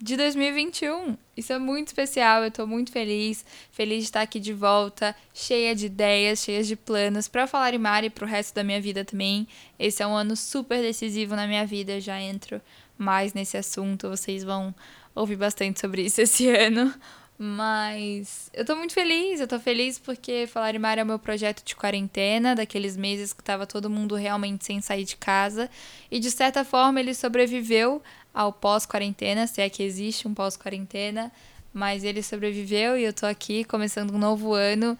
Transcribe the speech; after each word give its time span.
de 0.00 0.16
2021. 0.16 1.16
Isso 1.36 1.52
é 1.52 1.58
muito 1.58 1.88
especial, 1.88 2.44
eu 2.44 2.50
tô 2.50 2.66
muito 2.66 2.92
feliz, 2.92 3.44
feliz 3.70 3.98
de 3.98 4.04
estar 4.04 4.22
aqui 4.22 4.38
de 4.40 4.52
volta, 4.52 5.14
cheia 5.34 5.74
de 5.74 5.86
ideias, 5.86 6.40
cheia 6.40 6.62
de 6.62 6.76
planos 6.76 7.28
para 7.28 7.46
falar 7.46 7.74
em 7.74 7.78
Mari 7.78 8.06
e 8.06 8.10
pro 8.10 8.26
resto 8.26 8.54
da 8.54 8.64
minha 8.64 8.80
vida 8.80 9.04
também. 9.04 9.46
Esse 9.78 10.02
é 10.02 10.06
um 10.06 10.14
ano 10.14 10.36
super 10.36 10.80
decisivo 10.80 11.36
na 11.36 11.46
minha 11.46 11.66
vida, 11.66 12.00
já 12.00 12.20
entro 12.20 12.60
mais 12.98 13.34
nesse 13.34 13.56
assunto, 13.56 14.08
vocês 14.08 14.42
vão 14.42 14.74
ouvir 15.14 15.36
bastante 15.36 15.80
sobre 15.80 16.02
isso 16.02 16.20
esse 16.22 16.48
ano. 16.48 16.92
Mas 17.38 18.50
eu 18.54 18.64
tô 18.64 18.74
muito 18.74 18.94
feliz, 18.94 19.40
eu 19.40 19.46
tô 19.46 19.60
feliz 19.60 19.98
porque 19.98 20.46
Falar 20.46 20.74
em 20.74 20.78
Mar 20.78 20.96
é 20.96 21.02
o 21.02 21.06
meu 21.06 21.18
projeto 21.18 21.62
de 21.62 21.76
quarentena, 21.76 22.54
daqueles 22.54 22.96
meses 22.96 23.34
que 23.34 23.44
tava 23.44 23.66
todo 23.66 23.90
mundo 23.90 24.14
realmente 24.14 24.64
sem 24.64 24.80
sair 24.80 25.04
de 25.04 25.16
casa. 25.16 25.68
E 26.10 26.18
de 26.18 26.30
certa 26.30 26.64
forma 26.64 26.98
ele 26.98 27.12
sobreviveu 27.12 28.02
ao 28.36 28.52
pós-quarentena, 28.52 29.46
se 29.46 29.62
é 29.62 29.70
que 29.70 29.82
existe 29.82 30.28
um 30.28 30.34
pós-quarentena. 30.34 31.32
Mas 31.72 32.04
ele 32.04 32.22
sobreviveu 32.22 32.98
e 32.98 33.04
eu 33.04 33.12
tô 33.12 33.24
aqui 33.24 33.64
começando 33.64 34.14
um 34.14 34.18
novo 34.18 34.52
ano, 34.52 34.96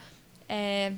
é, 0.48 0.92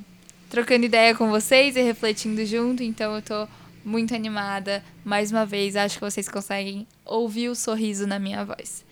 trocando 0.49 0.85
ideia 0.85 1.13
com 1.13 1.29
vocês 1.29 1.75
e 1.75 1.81
refletindo 1.81 2.45
junto. 2.45 2.81
Então 2.81 3.13
eu 3.15 3.21
tô 3.21 3.47
muito 3.83 4.15
animada. 4.15 4.81
Mais 5.03 5.31
uma 5.31 5.45
vez, 5.45 5.75
acho 5.75 5.95
que 5.95 6.03
vocês 6.03 6.29
conseguem 6.29 6.87
ouvir 7.05 7.49
o 7.49 7.55
sorriso 7.55 8.07
na 8.07 8.17
minha 8.17 8.45
voz. 8.45 8.85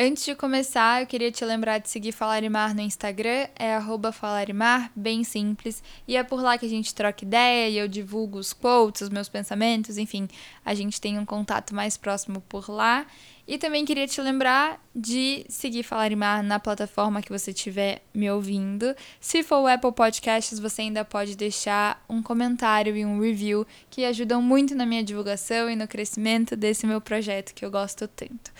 Antes 0.00 0.24
de 0.24 0.36
começar, 0.36 1.02
eu 1.02 1.08
queria 1.08 1.32
te 1.32 1.44
lembrar 1.44 1.78
de 1.78 1.90
seguir 1.90 2.12
Falarimar 2.12 2.72
no 2.72 2.80
Instagram, 2.80 3.48
é 3.58 3.74
arroba 3.74 4.12
Falarimar, 4.12 4.92
bem 4.94 5.24
simples, 5.24 5.82
e 6.06 6.16
é 6.16 6.22
por 6.22 6.40
lá 6.40 6.56
que 6.56 6.64
a 6.64 6.68
gente 6.68 6.94
troca 6.94 7.24
ideia 7.24 7.68
e 7.68 7.76
eu 7.76 7.88
divulgo 7.88 8.38
os 8.38 8.52
quotes, 8.52 9.02
os 9.02 9.08
meus 9.08 9.28
pensamentos, 9.28 9.98
enfim, 9.98 10.28
a 10.64 10.72
gente 10.72 11.00
tem 11.00 11.18
um 11.18 11.24
contato 11.24 11.74
mais 11.74 11.96
próximo 11.96 12.40
por 12.48 12.70
lá. 12.70 13.08
E 13.44 13.58
também 13.58 13.84
queria 13.84 14.06
te 14.06 14.20
lembrar 14.20 14.80
de 14.94 15.44
seguir 15.48 15.82
Falarimar 15.82 16.44
na 16.44 16.60
plataforma 16.60 17.20
que 17.20 17.32
você 17.32 17.50
estiver 17.50 18.02
me 18.14 18.30
ouvindo. 18.30 18.94
Se 19.18 19.42
for 19.42 19.62
o 19.62 19.66
Apple 19.66 19.90
Podcasts, 19.90 20.60
você 20.60 20.82
ainda 20.82 21.04
pode 21.04 21.34
deixar 21.34 22.04
um 22.08 22.22
comentário 22.22 22.96
e 22.96 23.04
um 23.04 23.18
review 23.18 23.66
que 23.90 24.04
ajudam 24.04 24.40
muito 24.40 24.76
na 24.76 24.86
minha 24.86 25.02
divulgação 25.02 25.68
e 25.68 25.74
no 25.74 25.88
crescimento 25.88 26.54
desse 26.54 26.86
meu 26.86 27.00
projeto 27.00 27.52
que 27.52 27.64
eu 27.64 27.70
gosto 27.70 28.06
tanto. 28.06 28.52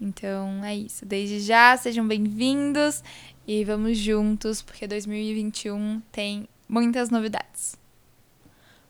Então 0.00 0.62
é 0.64 0.76
isso. 0.76 1.06
Desde 1.06 1.40
já, 1.40 1.76
sejam 1.76 2.06
bem-vindos 2.06 3.02
e 3.46 3.64
vamos 3.64 3.96
juntos, 3.96 4.60
porque 4.60 4.86
2021 4.86 6.02
tem 6.12 6.48
muitas 6.68 7.08
novidades. 7.08 7.76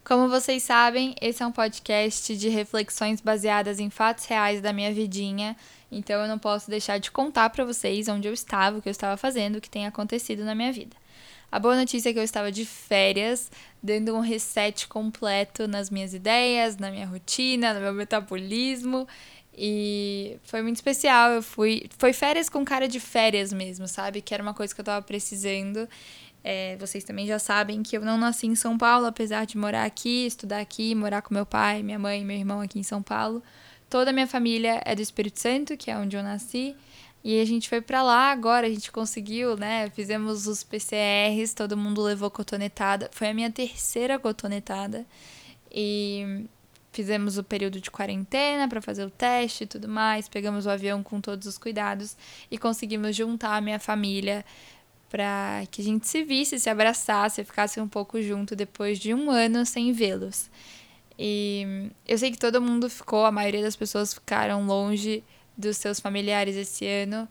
Como 0.05 0.29
vocês 0.29 0.63
sabem, 0.63 1.15
esse 1.21 1.43
é 1.43 1.47
um 1.47 1.53
podcast 1.53 2.37
de 2.37 2.49
reflexões 2.49 3.21
baseadas 3.21 3.81
em 3.81 3.91
fatos 3.91 4.25
reais 4.27 4.61
da 4.61 4.73
minha 4.73 4.93
vidinha, 4.93 5.57
então 5.91 6.23
eu 6.23 6.29
não 6.29 6.39
posso 6.39 6.71
deixar 6.71 6.99
de 6.99 7.11
contar 7.11 7.51
para 7.51 7.65
vocês 7.65 8.09
onde 8.09 8.29
eu 8.29 8.33
estava, 8.33 8.79
o 8.79 8.83
que 8.83 8.89
eu 8.89 8.93
estava 8.93 9.17
fazendo, 9.17 9.57
o 9.57 9.61
que 9.61 9.71
tem 9.71 9.87
acontecido 9.87 10.45
na 10.45 10.55
minha 10.55 10.73
vida. 10.73 10.97
A 11.51 11.59
boa 11.59 11.77
notícia 11.77 12.11
é 12.11 12.13
que 12.13 12.19
eu 12.19 12.25
estava 12.25 12.53
de 12.53 12.65
férias, 12.65 13.51
dando 13.83 14.15
um 14.15 14.21
reset 14.21 14.87
completo 14.89 15.67
nas 15.67 15.91
minhas 15.91 16.15
ideias, 16.15 16.77
na 16.77 16.91
minha 16.91 17.07
rotina, 17.07 17.75
no 17.75 17.81
meu 17.81 17.93
metabolismo 17.93 19.07
e 19.57 20.39
foi 20.45 20.63
muito 20.63 20.77
especial. 20.77 21.31
Eu 21.31 21.43
fui. 21.43 21.89
Foi 21.99 22.13
férias 22.13 22.49
com 22.49 22.65
cara 22.65 22.87
de 22.87 23.01
férias 23.01 23.53
mesmo, 23.53 23.89
sabe? 23.89 24.21
Que 24.21 24.35
era 24.35 24.43
uma 24.43 24.53
coisa 24.53 24.75
que 24.75 24.81
eu 24.81 24.85
tava 24.85 25.05
precisando. 25.05 25.89
É, 26.45 26.77
vocês 26.77 27.03
também 27.03 27.27
já 27.27 27.39
sabem 27.39 27.83
que 27.83 27.97
eu 27.97 28.03
não 28.03 28.19
nasci 28.19 28.47
em 28.47 28.55
São 28.55 28.79
Paulo, 28.79 29.07
apesar 29.07 29.47
de 29.47 29.59
morar 29.59 29.85
aqui, 29.85 30.27
estudar 30.27 30.61
aqui, 30.61 30.95
morar 30.95 31.23
com 31.23 31.35
meu 31.35 31.45
pai, 31.47 31.83
minha 31.83 31.99
mãe 31.99 32.25
meu 32.25 32.37
irmão 32.37 32.61
aqui 32.61 32.79
em 32.79 32.85
São 32.85 33.03
Paulo. 33.03 33.43
Toda 33.91 34.11
a 34.11 34.13
minha 34.13 34.27
família 34.27 34.81
é 34.85 34.95
do 34.95 35.03
Espírito 35.03 35.41
Santo, 35.41 35.77
que 35.77 35.91
é 35.91 35.97
onde 35.97 36.17
eu 36.17 36.23
nasci. 36.23 36.77
E 37.25 37.41
a 37.41 37.45
gente 37.45 37.69
foi 37.69 37.81
para 37.81 38.03
lá 38.03 38.31
agora, 38.31 38.67
a 38.67 38.71
gente 38.71 38.93
conseguiu, 38.93 39.57
né? 39.57 39.91
Fizemos 39.91 40.47
os 40.47 40.63
PCRs, 40.63 41.55
todo 41.55 41.77
mundo 41.77 42.01
levou 42.03 42.31
cotonetada. 42.31 43.11
Foi 43.13 43.29
a 43.29 43.35
minha 43.35 43.51
terceira 43.51 44.19
cotonetada. 44.19 45.05
E 45.73 46.47
Fizemos 46.97 47.37
o 47.37 47.45
período 47.45 47.79
de 47.79 47.91
quarentena 47.91 48.67
para 48.67 48.81
fazer 48.81 49.05
o 49.05 49.11
teste 49.11 49.65
e 49.65 49.67
tudo 49.67 49.87
mais, 49.87 50.31
pegamos 50.31 50.65
o 50.65 50.71
avião 50.71 51.03
com 51.03 51.21
todos 51.21 51.47
os 51.47 51.59
cuidados 51.59 52.17
e 52.51 52.57
conseguimos 52.57 53.15
juntar 53.15 53.55
a 53.55 53.61
minha 53.61 53.79
família 53.79 54.43
para 55.11 55.65
que 55.71 55.83
a 55.83 55.85
gente 55.85 56.09
se 56.09 56.25
visse, 56.25 56.59
se 56.59 56.71
abraçasse, 56.71 57.45
ficasse 57.45 57.79
um 57.83 57.87
pouco 57.87 58.23
junto 58.23 58.57
depois 58.57 58.99
de 58.99 59.13
um 59.13 59.31
ano 59.31 59.67
sem 59.67 59.93
vê-los. 59.93 60.51
E 61.19 61.91
eu 62.09 62.17
sei 62.17 62.31
que 62.31 62.39
todo 62.39 62.63
mundo 62.63 62.89
ficou, 62.89 63.27
a 63.27 63.31
maioria 63.31 63.61
das 63.61 63.77
pessoas 63.77 64.15
ficaram 64.15 64.65
longe 64.65 65.23
dos 65.55 65.77
seus 65.77 66.01
familiares 66.01 66.57
esse 66.57 66.87
ano, 66.87 67.29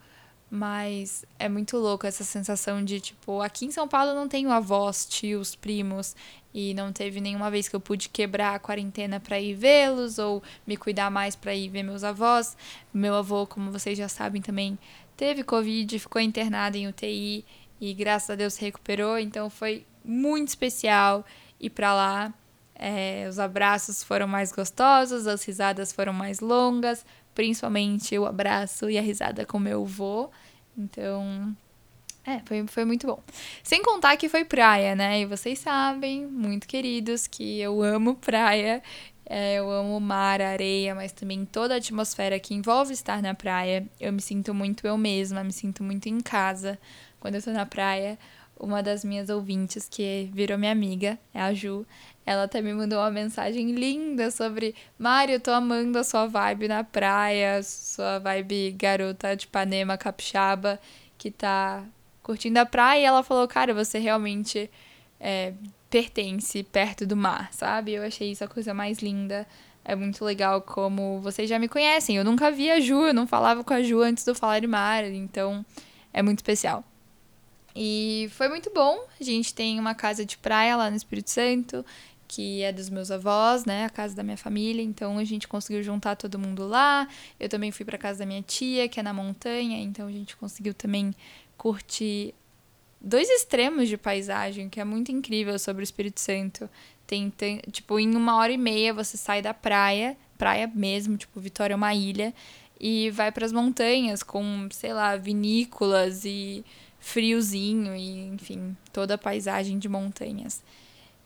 mas 0.50 1.26
é 1.40 1.50
muito 1.50 1.78
louco 1.78 2.06
essa 2.06 2.24
sensação 2.24 2.84
de, 2.84 3.00
tipo, 3.00 3.42
aqui 3.42 3.66
em 3.66 3.72
São 3.72 3.88
Paulo 3.88 4.14
não 4.14 4.28
tenho 4.28 4.52
avós, 4.52 5.06
tios, 5.06 5.56
primos, 5.56 6.16
e 6.54 6.74
não 6.74 6.94
teve 6.94 7.20
nenhuma 7.20 7.52
vez 7.52 7.68
que 7.68 7.76
eu 7.76 7.82
pude 7.82 8.08
quebrar 8.08 8.56
a 8.56 8.60
quarentena 8.60 9.20
para 9.20 9.40
ir 9.40 9.54
vê-los 9.56 10.18
ou 10.18 10.42
me 10.66 10.78
cuidar 10.78 11.12
mais 11.12 11.36
para 11.36 11.54
ir 11.54 11.68
ver 11.68 11.84
meus 11.84 12.04
avós. 12.04 12.56
Meu 12.94 13.14
avô, 13.16 13.46
como 13.46 13.72
vocês 13.72 13.98
já 13.98 14.08
sabem 14.08 14.42
também, 14.42 14.80
teve 15.18 15.44
Covid, 15.44 16.00
ficou 16.00 16.22
internado 16.22 16.78
em 16.78 16.88
UTI 16.88 17.44
e 17.82 17.94
graças 17.94 18.30
a 18.30 18.36
Deus 18.36 18.54
se 18.54 18.62
recuperou, 18.62 19.20
então 19.20 19.50
foi 19.50 19.86
muito 20.04 20.48
especial 20.48 21.26
ir 21.60 21.72
para 21.72 21.94
lá. 21.94 22.34
É, 22.74 23.26
os 23.30 23.40
abraços 23.40 24.04
foram 24.04 24.28
mais 24.28 24.52
gostosos, 24.52 25.28
as 25.28 25.44
risadas 25.44 25.92
foram 25.92 26.14
mais 26.14 26.40
longas, 26.40 27.06
principalmente 27.36 28.18
o 28.18 28.26
abraço 28.26 28.90
e 28.90 28.98
a 28.98 29.02
risada 29.02 29.46
com 29.46 29.60
meu 29.60 29.84
avô. 29.84 30.32
Então, 30.76 31.56
é, 32.26 32.40
foi, 32.46 32.66
foi 32.66 32.86
muito 32.86 33.06
bom. 33.06 33.22
Sem 33.62 33.84
contar 33.84 34.18
que 34.18 34.28
foi 34.28 34.44
praia, 34.44 34.96
né? 34.96 35.22
E 35.22 35.26
vocês 35.26 35.60
sabem, 35.60 36.26
muito 36.26 36.68
queridos, 36.68 37.28
que 37.28 37.60
eu 37.60 37.84
amo 37.84 38.16
praia. 38.16 38.82
É, 39.28 39.56
eu 39.56 39.70
amo 39.72 40.00
mar, 40.00 40.42
areia, 40.42 40.94
mas 40.96 41.12
também 41.12 41.46
toda 41.46 41.74
a 41.74 41.78
atmosfera 41.78 42.40
que 42.40 42.54
envolve 42.54 42.94
estar 42.94 43.22
na 43.22 43.34
praia. 43.36 43.86
Eu 44.00 44.14
me 44.14 44.22
sinto 44.22 44.54
muito 44.54 44.88
eu 44.88 44.98
mesma, 44.98 45.44
me 45.44 45.52
sinto 45.52 45.84
muito 45.84 46.08
em 46.08 46.20
casa 46.22 46.80
quando 47.20 47.36
eu 47.36 47.42
tô 47.44 47.52
na 47.52 47.66
praia. 47.66 48.18
Uma 48.58 48.82
das 48.82 49.04
minhas 49.04 49.30
ouvintes, 49.30 49.90
que 49.90 50.30
virou 50.34 50.58
minha 50.58 50.72
amiga, 50.72 51.20
é 51.34 51.42
a 51.42 51.54
Ju, 51.54 51.86
ela 52.26 52.44
até 52.44 52.62
me 52.62 52.74
mandou 52.74 53.00
uma 53.00 53.12
mensagem 53.12 53.72
linda 53.72 54.32
sobre 54.32 54.74
Mário, 54.98 55.40
tô 55.40 55.52
amando 55.52 56.00
a 56.00 56.04
sua 56.04 56.26
vibe 56.26 56.68
na 56.68 56.84
praia, 56.84 57.62
sua 57.62 58.18
vibe 58.18 58.72
garota 58.72 59.36
de 59.36 59.46
Ipanema, 59.46 59.96
capixaba, 59.96 60.80
que 61.18 61.30
tá 61.30 61.84
curtindo 62.24 62.58
a 62.58 62.66
praia. 62.66 63.02
E 63.02 63.04
ela 63.06 63.22
falou, 63.22 63.48
cara, 63.48 63.74
você 63.76 64.00
realmente 64.00 64.70
é, 65.20 65.54
pertence 65.88 66.64
perto 66.64 67.06
do 67.06 67.16
mar, 67.16 67.54
sabe? 67.54 67.94
Eu 67.94 68.04
achei 68.04 68.32
isso 68.32 68.44
a 68.44 68.48
coisa 68.48 68.74
mais 68.74 69.00
linda. 69.00 69.48
É 69.84 69.96
muito 69.96 70.26
legal 70.26 70.64
como 70.64 71.22
vocês 71.22 71.48
já 71.48 71.60
me 71.60 71.68
conhecem. 71.68 72.18
Eu 72.18 72.24
nunca 72.24 72.50
vi 72.50 72.72
a 72.72 72.80
Ju, 72.80 73.06
eu 73.06 73.14
não 73.14 73.28
falava 73.28 73.64
com 73.64 73.74
a 73.74 73.84
Ju 73.84 74.02
antes 74.02 74.26
do 74.26 74.34
Falar 74.34 74.60
de 74.60 74.68
Mar, 74.68 75.04
então 75.06 75.64
é 76.12 76.24
muito 76.24 76.40
especial. 76.40 76.84
E 77.76 78.30
foi 78.32 78.48
muito 78.48 78.72
bom. 78.74 78.98
A 79.20 79.24
gente 79.24 79.54
tem 79.54 79.80
uma 79.80 79.94
casa 79.94 80.26
de 80.26 80.38
praia 80.38 80.76
lá 80.76 80.90
no 80.90 80.96
Espírito 80.96 81.30
Santo 81.30 81.86
que 82.28 82.62
é 82.62 82.72
dos 82.72 82.90
meus 82.90 83.12
avós, 83.12 83.66
né, 83.66 83.86
a 83.86 83.90
casa 83.90 84.16
da 84.16 84.24
minha 84.24 84.38
família, 84.38 84.82
então 84.82 85.18
a 85.18 85.24
gente 85.24 85.48
conseguiu 85.48 85.84
juntar 85.84 86.16
todo 86.16 86.40
mundo 86.40 86.68
lá. 86.68 87.08
Eu 87.40 87.50
também 87.50 87.72
fui 87.72 87.86
para 87.86 87.98
casa 87.98 88.20
da 88.20 88.26
minha 88.26 88.42
tia, 88.42 88.88
que 88.88 89.00
é 89.00 89.04
na 89.04 89.14
montanha, 89.14 89.82
então 89.82 90.08
a 90.08 90.12
gente 90.12 90.36
conseguiu 90.36 90.74
também 90.74 91.14
curtir 91.58 92.34
dois 93.00 93.30
extremos 93.30 93.88
de 93.88 93.98
paisagem, 93.98 94.70
que 94.70 94.80
é 94.80 94.84
muito 94.84 95.12
incrível 95.12 95.58
sobre 95.60 95.84
o 95.84 95.86
Espírito 95.86 96.20
Santo. 96.20 96.70
Tem, 97.06 97.30
tem 97.30 97.62
tipo, 97.72 98.00
em 98.00 98.16
uma 98.16 98.36
hora 98.38 98.52
e 98.52 98.58
meia 98.58 98.94
você 98.94 99.16
sai 99.16 99.42
da 99.42 99.54
praia, 99.54 100.18
praia 100.38 100.70
mesmo, 100.74 101.16
tipo, 101.16 101.40
Vitória 101.40 101.74
é 101.74 101.76
uma 101.76 101.94
ilha, 101.94 102.34
e 102.80 103.10
vai 103.12 103.32
para 103.32 103.46
as 103.46 103.52
montanhas 103.52 104.24
com, 104.24 104.68
sei 104.72 104.94
lá, 104.94 105.16
vinícolas 105.16 106.26
e 106.26 106.66
friozinho 107.00 107.96
e, 107.96 108.28
enfim, 108.28 108.76
toda 108.92 109.14
a 109.14 109.18
paisagem 109.18 109.78
de 109.78 109.88
montanhas 109.88 110.64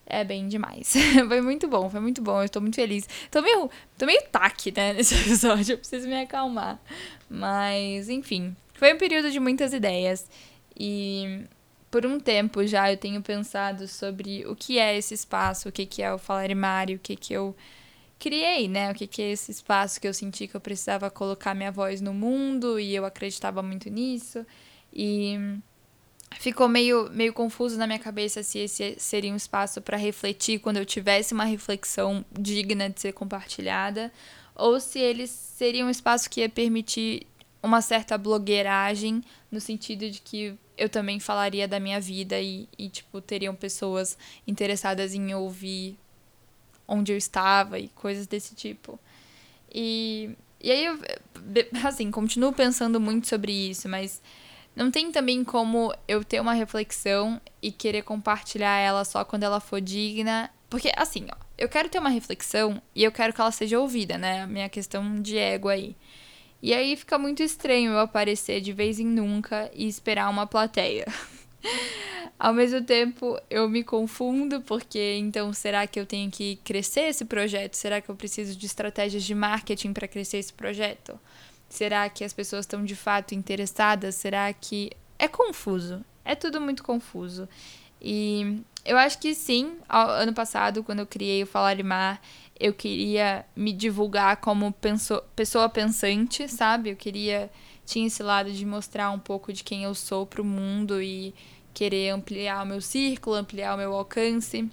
é 0.09 0.23
bem 0.23 0.47
demais. 0.47 0.93
foi 1.27 1.41
muito 1.41 1.67
bom, 1.67 1.89
foi 1.89 1.99
muito 1.99 2.21
bom. 2.21 2.41
Eu 2.41 2.49
tô 2.49 2.59
muito 2.59 2.75
feliz. 2.75 3.07
Tô 3.29 3.41
meio, 3.41 3.69
tô 3.97 4.05
meio 4.05 4.21
taque, 4.31 4.73
né, 4.75 4.93
nesse 4.97 5.15
episódio. 5.15 5.73
Eu 5.73 5.77
preciso 5.77 6.07
me 6.07 6.19
acalmar. 6.19 6.79
Mas, 7.29 8.09
enfim, 8.09 8.55
foi 8.73 8.93
um 8.93 8.97
período 8.97 9.31
de 9.31 9.39
muitas 9.39 9.71
ideias. 9.71 10.27
E 10.77 11.43
por 11.91 12.05
um 12.05 12.19
tempo 12.19 12.65
já 12.65 12.91
eu 12.91 12.97
tenho 12.97 13.21
pensado 13.21 13.87
sobre 13.87 14.45
o 14.47 14.55
que 14.55 14.79
é 14.79 14.97
esse 14.97 15.13
espaço, 15.13 15.69
o 15.69 15.71
que, 15.71 15.85
que 15.85 16.01
é 16.01 16.13
o 16.13 16.17
Falarimari, 16.17 16.95
o 16.95 16.99
que, 16.99 17.15
que 17.15 17.33
eu 17.33 17.55
criei, 18.17 18.67
né? 18.67 18.91
O 18.91 18.95
que, 18.95 19.07
que 19.07 19.21
é 19.21 19.31
esse 19.31 19.51
espaço 19.51 19.99
que 19.99 20.07
eu 20.07 20.13
senti 20.13 20.47
que 20.47 20.55
eu 20.55 20.61
precisava 20.61 21.09
colocar 21.09 21.53
minha 21.53 21.71
voz 21.71 22.01
no 22.01 22.13
mundo 22.13 22.79
e 22.79 22.95
eu 22.95 23.05
acreditava 23.05 23.61
muito 23.61 23.89
nisso. 23.89 24.45
E 24.93 25.37
ficou 26.37 26.67
meio, 26.67 27.09
meio 27.11 27.33
confuso 27.33 27.77
na 27.77 27.87
minha 27.87 27.99
cabeça 27.99 28.43
se 28.43 28.59
esse 28.59 28.95
seria 28.97 29.31
um 29.31 29.35
espaço 29.35 29.81
para 29.81 29.97
refletir 29.97 30.59
quando 30.59 30.77
eu 30.77 30.85
tivesse 30.85 31.33
uma 31.33 31.45
reflexão 31.45 32.23
digna 32.31 32.89
de 32.89 33.01
ser 33.01 33.13
compartilhada, 33.13 34.11
ou 34.55 34.79
se 34.79 34.99
ele 34.99 35.25
seria 35.27 35.85
um 35.85 35.89
espaço 35.89 36.29
que 36.29 36.41
ia 36.41 36.49
permitir 36.49 37.25
uma 37.61 37.81
certa 37.81 38.17
blogueiragem, 38.17 39.23
no 39.51 39.59
sentido 39.59 40.09
de 40.09 40.21
que 40.21 40.57
eu 40.77 40.87
também 40.87 41.19
falaria 41.19 41.67
da 41.67 41.79
minha 41.79 41.99
vida 41.99 42.39
e, 42.39 42.67
e 42.77 42.89
tipo, 42.89 43.19
teriam 43.19 43.53
pessoas 43.53 44.17
interessadas 44.47 45.13
em 45.13 45.33
ouvir 45.33 45.97
onde 46.87 47.11
eu 47.11 47.17
estava 47.17 47.77
e 47.77 47.89
coisas 47.89 48.25
desse 48.25 48.55
tipo. 48.55 48.99
E, 49.71 50.31
e 50.61 50.71
aí 50.71 50.85
eu, 50.85 50.99
assim, 51.85 52.09
continuo 52.09 52.53
pensando 52.53 52.99
muito 52.99 53.27
sobre 53.27 53.51
isso, 53.51 53.89
mas 53.89 54.21
não 54.75 54.89
tem 54.89 55.11
também 55.11 55.43
como 55.43 55.93
eu 56.07 56.23
ter 56.23 56.39
uma 56.39 56.53
reflexão 56.53 57.39
e 57.61 57.71
querer 57.71 58.03
compartilhar 58.03 58.77
ela 58.77 59.03
só 59.03 59.25
quando 59.25 59.43
ela 59.43 59.59
for 59.59 59.81
digna. 59.81 60.49
Porque, 60.69 60.91
assim, 60.95 61.27
ó, 61.31 61.35
eu 61.57 61.67
quero 61.67 61.89
ter 61.89 61.99
uma 61.99 62.09
reflexão 62.09 62.81
e 62.95 63.03
eu 63.03 63.11
quero 63.11 63.33
que 63.33 63.41
ela 63.41 63.51
seja 63.51 63.79
ouvida, 63.79 64.17
né? 64.17 64.45
Minha 64.45 64.69
questão 64.69 65.21
de 65.21 65.37
ego 65.37 65.67
aí. 65.67 65.95
E 66.61 66.73
aí 66.73 66.95
fica 66.95 67.17
muito 67.17 67.41
estranho 67.41 67.91
eu 67.91 67.99
aparecer 67.99 68.61
de 68.61 68.73
vez 68.73 68.99
em 68.99 69.05
nunca 69.05 69.71
e 69.73 69.87
esperar 69.87 70.29
uma 70.29 70.45
plateia. 70.45 71.05
Ao 72.37 72.53
mesmo 72.53 72.81
tempo, 72.83 73.37
eu 73.49 73.67
me 73.69 73.83
confundo, 73.83 74.61
porque 74.61 75.15
então 75.17 75.51
será 75.51 75.85
que 75.87 75.99
eu 75.99 76.05
tenho 76.05 76.31
que 76.31 76.57
crescer 76.63 77.01
esse 77.01 77.25
projeto? 77.25 77.75
Será 77.75 77.99
que 77.99 78.09
eu 78.09 78.15
preciso 78.15 78.57
de 78.57 78.65
estratégias 78.65 79.23
de 79.23 79.35
marketing 79.35 79.91
para 79.91 80.07
crescer 80.07 80.37
esse 80.37 80.53
projeto? 80.53 81.19
Será 81.69 82.09
que 82.09 82.23
as 82.23 82.33
pessoas 82.33 82.61
estão 82.61 82.83
de 82.83 82.95
fato 82.95 83.35
interessadas? 83.35 84.15
Será 84.15 84.51
que. 84.51 84.91
É 85.17 85.27
confuso. 85.27 86.03
É 86.25 86.33
tudo 86.33 86.59
muito 86.59 86.83
confuso. 86.83 87.47
E 88.01 88.61
eu 88.85 88.97
acho 88.97 89.19
que 89.19 89.35
sim, 89.35 89.77
ano 89.87 90.33
passado, 90.33 90.83
quando 90.83 90.99
eu 90.99 91.05
criei 91.05 91.43
o 91.43 91.47
Falarimar, 91.47 92.21
eu 92.59 92.73
queria 92.73 93.45
me 93.55 93.71
divulgar 93.71 94.37
como 94.37 94.73
pessoa 95.35 95.69
pensante, 95.69 96.47
sabe? 96.47 96.89
Eu 96.91 96.95
queria. 96.95 97.49
Tinha 97.85 98.07
esse 98.07 98.21
lado 98.21 98.51
de 98.51 98.65
mostrar 98.65 99.09
um 99.11 99.19
pouco 99.19 99.51
de 99.51 99.63
quem 99.63 99.83
eu 99.83 99.95
sou 99.95 100.25
pro 100.25 100.43
mundo 100.43 101.01
e 101.01 101.33
querer 101.73 102.09
ampliar 102.09 102.63
o 102.63 102.65
meu 102.65 102.81
círculo, 102.81 103.35
ampliar 103.35 103.73
o 103.75 103.77
meu 103.77 103.93
alcance. 103.93 104.69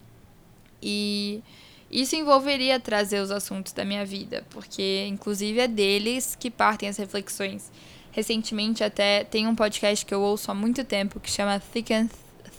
E 0.82 1.42
isso 1.90 2.16
envolveria 2.16 2.80
trazer 2.80 3.20
os 3.20 3.30
assuntos 3.30 3.72
da 3.72 3.84
minha 3.84 4.04
vida, 4.04 4.44
porque 4.50 5.06
inclusive 5.08 5.60
é 5.60 5.68
deles 5.68 6.36
que 6.38 6.50
partem 6.50 6.88
as 6.88 6.96
reflexões. 6.96 7.70
Recentemente 8.10 8.82
até 8.82 9.24
tem 9.24 9.46
um 9.46 9.54
podcast 9.54 10.04
que 10.04 10.14
eu 10.14 10.20
ouço 10.20 10.50
há 10.50 10.54
muito 10.54 10.84
tempo 10.84 11.20
que 11.20 11.30
chama 11.30 11.60
Thick 11.60 11.92
and, 11.92 12.08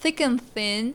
Thick 0.02 0.24
and 0.24 0.38
Thin, 0.54 0.94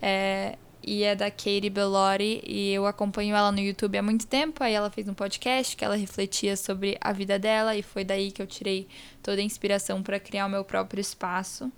é, 0.00 0.56
e 0.82 1.02
é 1.04 1.14
da 1.14 1.30
Katie 1.30 1.68
Bellotti, 1.68 2.42
e 2.46 2.72
eu 2.72 2.86
acompanho 2.86 3.36
ela 3.36 3.52
no 3.52 3.60
YouTube 3.60 3.98
há 3.98 4.02
muito 4.02 4.26
tempo, 4.26 4.64
aí 4.64 4.72
ela 4.72 4.90
fez 4.90 5.06
um 5.06 5.14
podcast 5.14 5.76
que 5.76 5.84
ela 5.84 5.96
refletia 5.96 6.56
sobre 6.56 6.96
a 7.00 7.12
vida 7.12 7.38
dela, 7.38 7.76
e 7.76 7.82
foi 7.82 8.04
daí 8.04 8.32
que 8.32 8.40
eu 8.40 8.46
tirei 8.46 8.88
toda 9.22 9.40
a 9.40 9.44
inspiração 9.44 10.02
para 10.02 10.18
criar 10.18 10.46
o 10.46 10.48
meu 10.48 10.64
próprio 10.64 11.00
espaço. 11.00 11.70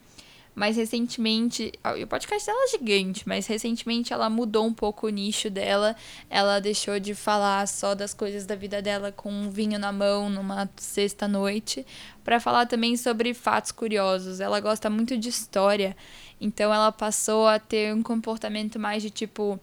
Mas 0.55 0.76
recentemente, 0.76 1.73
o 2.02 2.06
podcast 2.06 2.47
dela 2.47 2.64
é 2.64 2.69
gigante, 2.69 3.26
mas 3.26 3.47
recentemente 3.47 4.12
ela 4.12 4.29
mudou 4.29 4.67
um 4.67 4.73
pouco 4.73 5.06
o 5.06 5.11
nicho 5.11 5.49
dela. 5.49 5.97
Ela 6.29 6.61
deixou 6.61 6.99
de 6.99 7.14
falar 7.14 7.67
só 7.67 7.94
das 7.94 8.12
coisas 8.12 8.47
da 8.47 8.55
vida 8.55 8.82
dela 8.82 9.12
com 9.12 9.31
um 9.31 9.50
vinho 9.50 9.79
na 9.79 9.93
mão 9.93 10.29
numa 10.29 10.69
sexta 10.76 11.26
noite, 11.29 11.87
para 12.25 12.41
falar 12.41 12.67
também 12.67 12.97
sobre 12.97 13.32
fatos 13.32 13.73
curiosos. 13.73 14.41
Ela 14.41 14.61
gosta 14.61 14.91
muito 14.91 15.17
de 15.17 15.29
história, 15.29 15.97
então 16.41 16.73
ela 16.75 16.93
passou 16.93 17.47
a 17.47 17.58
ter 17.58 17.94
um 17.94 18.02
comportamento 18.02 18.79
mais 18.79 19.02
de 19.02 19.11
tipo 19.11 19.58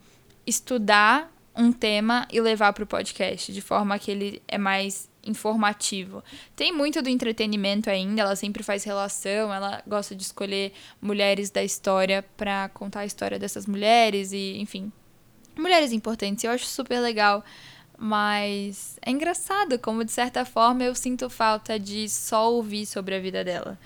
estudar 0.45 1.31
um 1.55 1.71
tema 1.71 2.27
e 2.31 2.39
levar 2.39 2.71
para 2.71 2.83
o 2.83 2.87
podcast, 2.87 3.51
de 3.51 3.61
forma 3.61 3.97
que 3.97 4.11
ele 4.11 4.41
é 4.47 4.57
mais 4.57 5.06
informativo. 5.27 6.23
Tem 6.55 6.71
muito 6.71 7.01
do 7.01 7.09
entretenimento 7.09 7.89
ainda, 7.89 8.21
ela 8.21 8.35
sempre 8.35 8.63
faz 8.63 8.83
relação, 8.83 9.53
ela 9.53 9.81
gosta 9.85 10.15
de 10.15 10.23
escolher 10.23 10.73
mulheres 11.01 11.49
da 11.49 11.63
história 11.63 12.23
para 12.35 12.69
contar 12.69 13.01
a 13.01 13.05
história 13.05 13.37
dessas 13.37 13.65
mulheres 13.65 14.31
e, 14.31 14.57
enfim, 14.59 14.91
mulheres 15.57 15.91
importantes. 15.91 16.43
Eu 16.43 16.51
acho 16.51 16.65
super 16.65 16.99
legal, 16.99 17.43
mas 17.97 18.97
é 19.01 19.11
engraçado 19.11 19.79
como 19.79 20.03
de 20.03 20.11
certa 20.11 20.45
forma 20.45 20.83
eu 20.83 20.95
sinto 20.95 21.29
falta 21.29 21.79
de 21.79 22.07
só 22.07 22.51
ouvir 22.51 22.85
sobre 22.85 23.15
a 23.15 23.19
vida 23.19 23.43
dela. 23.43 23.77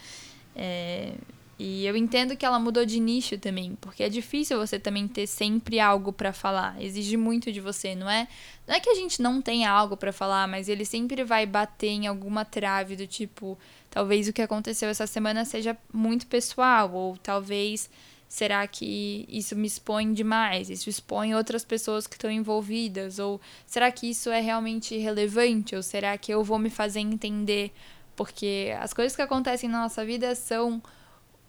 É, 0.56 1.14
e 1.64 1.86
eu 1.86 1.96
entendo 1.96 2.36
que 2.36 2.44
ela 2.44 2.58
mudou 2.58 2.84
de 2.88 3.00
nicho 3.00 3.38
também, 3.38 3.78
porque 3.80 4.02
é 4.02 4.10
difícil 4.10 4.58
você 4.58 4.80
também 4.80 5.08
ter 5.08 5.28
sempre 5.28 5.80
algo 5.80 6.12
para 6.12 6.34
falar. 6.34 6.82
Exige 6.82 7.16
muito 7.16 7.52
de 7.52 7.62
você, 7.62 7.94
não 7.94 8.10
é? 8.10 8.28
Não 8.68 8.74
é 8.74 8.80
que 8.80 8.90
a 8.90 8.96
gente 8.96 9.22
não 9.22 9.40
tenha 9.40 9.70
algo 9.70 9.96
para 9.96 10.12
falar, 10.12 10.48
mas 10.48 10.68
ele 10.68 10.84
sempre 10.84 11.24
vai 11.24 11.46
bater 11.46 11.90
em 11.90 12.08
alguma 12.08 12.44
trave 12.44 12.96
do 12.96 13.06
tipo, 13.06 13.60
talvez 13.92 14.28
o 14.28 14.34
que 14.34 14.42
aconteceu 14.42 14.90
essa 14.90 15.06
semana 15.06 15.46
seja 15.46 15.78
muito 15.94 16.26
pessoal, 16.26 16.92
ou 16.92 17.16
talvez 17.16 17.92
será 18.28 18.66
que 18.66 19.28
isso 19.30 19.56
me 19.56 19.68
expõe 19.68 20.14
demais? 20.14 20.68
Isso 20.68 20.90
expõe 20.90 21.36
outras 21.36 21.64
pessoas 21.64 22.08
que 22.08 22.16
estão 22.16 22.32
envolvidas? 22.32 23.20
Ou 23.20 23.40
será 23.68 23.92
que 23.92 24.10
isso 24.10 24.32
é 24.32 24.40
realmente 24.40 24.98
relevante? 24.98 25.76
Ou 25.76 25.84
será 25.84 26.18
que 26.18 26.34
eu 26.34 26.44
vou 26.44 26.58
me 26.58 26.72
fazer 26.72 27.02
entender? 27.02 27.72
Porque 28.16 28.76
as 28.80 28.96
coisas 28.96 29.16
que 29.16 29.22
acontecem 29.22 29.70
na 29.70 29.84
nossa 29.84 30.04
vida 30.04 30.34
são 30.34 30.82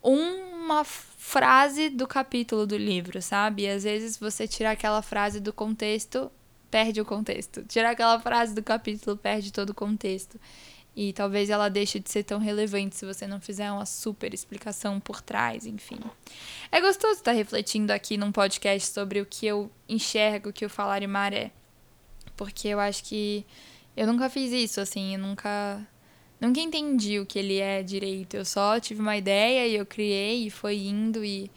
uma 0.02 0.84
frase 0.84 1.88
do 1.88 2.06
capítulo 2.06 2.66
do 2.66 2.76
livro, 2.76 3.22
sabe? 3.22 3.62
E 3.62 3.68
às 3.68 3.84
vezes 3.84 4.16
você 4.18 4.48
tirar 4.48 4.72
aquela 4.72 5.02
frase 5.02 5.40
do 5.40 5.52
contexto, 5.52 6.30
perde 6.70 7.00
o 7.00 7.04
contexto. 7.04 7.62
Tirar 7.64 7.90
aquela 7.90 8.18
frase 8.20 8.54
do 8.54 8.62
capítulo, 8.62 9.16
perde 9.16 9.52
todo 9.52 9.70
o 9.70 9.74
contexto. 9.74 10.40
E 10.94 11.12
talvez 11.12 11.48
ela 11.48 11.70
deixe 11.70 11.98
de 11.98 12.10
ser 12.10 12.22
tão 12.22 12.38
relevante 12.38 12.96
se 12.96 13.06
você 13.06 13.26
não 13.26 13.40
fizer 13.40 13.70
uma 13.70 13.86
super 13.86 14.34
explicação 14.34 15.00
por 15.00 15.22
trás, 15.22 15.64
enfim. 15.64 15.98
É 16.70 16.80
gostoso 16.80 17.14
estar 17.14 17.32
refletindo 17.32 17.92
aqui 17.92 18.18
num 18.18 18.30
podcast 18.30 18.92
sobre 18.92 19.20
o 19.20 19.26
que 19.26 19.46
eu 19.46 19.70
enxergo 19.88 20.52
que 20.52 20.66
o 20.66 20.70
Falar 20.70 21.06
Mar 21.08 21.32
é. 21.32 21.50
Porque 22.36 22.68
eu 22.68 22.78
acho 22.78 23.04
que 23.04 23.46
eu 23.96 24.06
nunca 24.06 24.28
fiz 24.28 24.52
isso, 24.52 24.80
assim, 24.80 25.14
eu 25.14 25.20
nunca 25.20 25.86
nunca 26.42 26.60
entendi 26.60 27.20
o 27.20 27.24
que 27.24 27.38
ele 27.38 27.58
é 27.58 27.82
direito. 27.82 28.34
Eu 28.34 28.44
só 28.44 28.80
tive 28.80 29.00
uma 29.00 29.16
ideia 29.16 29.66
e 29.66 29.76
eu 29.76 29.86
criei 29.86 30.46
e 30.46 30.50
foi 30.50 30.76
indo 30.76 31.24
e. 31.24 31.48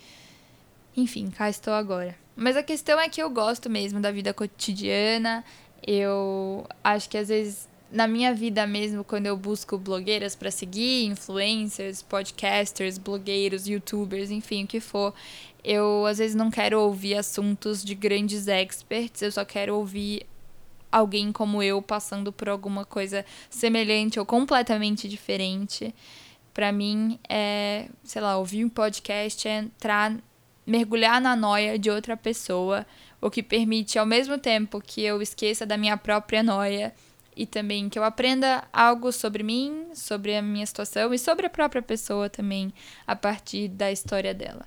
Enfim, 0.96 1.30
cá 1.30 1.50
estou 1.50 1.74
agora. 1.74 2.16
Mas 2.36 2.56
a 2.56 2.64
questão 2.64 3.00
é 3.00 3.10
que 3.10 3.22
eu 3.22 3.30
gosto 3.30 3.70
mesmo 3.70 4.00
da 4.00 4.12
vida 4.12 4.34
cotidiana. 4.34 5.44
Eu 5.86 6.66
acho 6.84 7.10
que 7.10 7.18
às 7.18 7.28
vezes 7.28 7.68
na 7.92 8.08
minha 8.08 8.34
vida 8.34 8.66
mesmo, 8.68 9.04
quando 9.04 9.26
eu 9.28 9.38
busco 9.38 9.78
blogueiras 9.78 10.36
para 10.36 10.52
seguir, 10.52 11.06
influencers, 11.06 12.02
podcasters, 12.02 12.98
blogueiros, 12.98 13.68
youtubers, 13.68 14.32
enfim, 14.32 14.66
o 14.66 14.68
que 14.68 14.80
for, 14.80 15.14
eu 15.64 16.06
às 16.06 16.18
vezes 16.18 16.36
não 16.36 16.52
quero 16.52 16.80
ouvir 16.80 17.16
assuntos 17.16 17.84
de 17.84 17.96
grandes 17.96 18.48
experts, 18.48 19.22
eu 19.22 19.32
só 19.32 19.46
quero 19.46 19.76
ouvir 19.76 20.26
alguém 20.96 21.30
como 21.30 21.62
eu 21.62 21.82
passando 21.82 22.32
por 22.32 22.48
alguma 22.48 22.86
coisa 22.86 23.26
semelhante 23.50 24.18
ou 24.18 24.26
completamente 24.26 25.10
diferente. 25.10 25.94
Para 26.54 26.72
mim, 26.72 27.20
é, 27.28 27.90
sei 28.02 28.22
lá, 28.22 28.38
ouvir 28.38 28.64
um 28.64 28.70
podcast 28.70 29.46
é 29.46 29.58
entrar, 29.58 30.16
mergulhar 30.66 31.20
na 31.20 31.36
noia 31.36 31.78
de 31.78 31.90
outra 31.90 32.16
pessoa, 32.16 32.88
o 33.20 33.30
que 33.30 33.44
permite 33.44 34.00
ao 34.00 34.06
mesmo 34.06 34.38
tempo 34.38 34.80
que 34.80 35.02
eu 35.02 35.22
esqueça 35.22 35.66
da 35.66 35.76
minha 35.76 35.98
própria 35.98 36.42
noia 36.42 36.94
e 37.36 37.46
também 37.46 37.90
que 37.90 38.00
eu 38.00 38.04
aprenda 38.06 38.64
algo 38.72 39.12
sobre 39.12 39.44
mim, 39.44 39.88
sobre 39.94 40.34
a 40.34 40.42
minha 40.42 40.66
situação 40.66 41.14
e 41.14 41.20
sobre 41.20 41.46
a 41.46 41.50
própria 41.50 41.82
pessoa 41.82 42.30
também 42.30 42.74
a 43.06 43.18
partir 43.18 43.68
da 43.68 43.92
história 43.92 44.34
dela. 44.34 44.66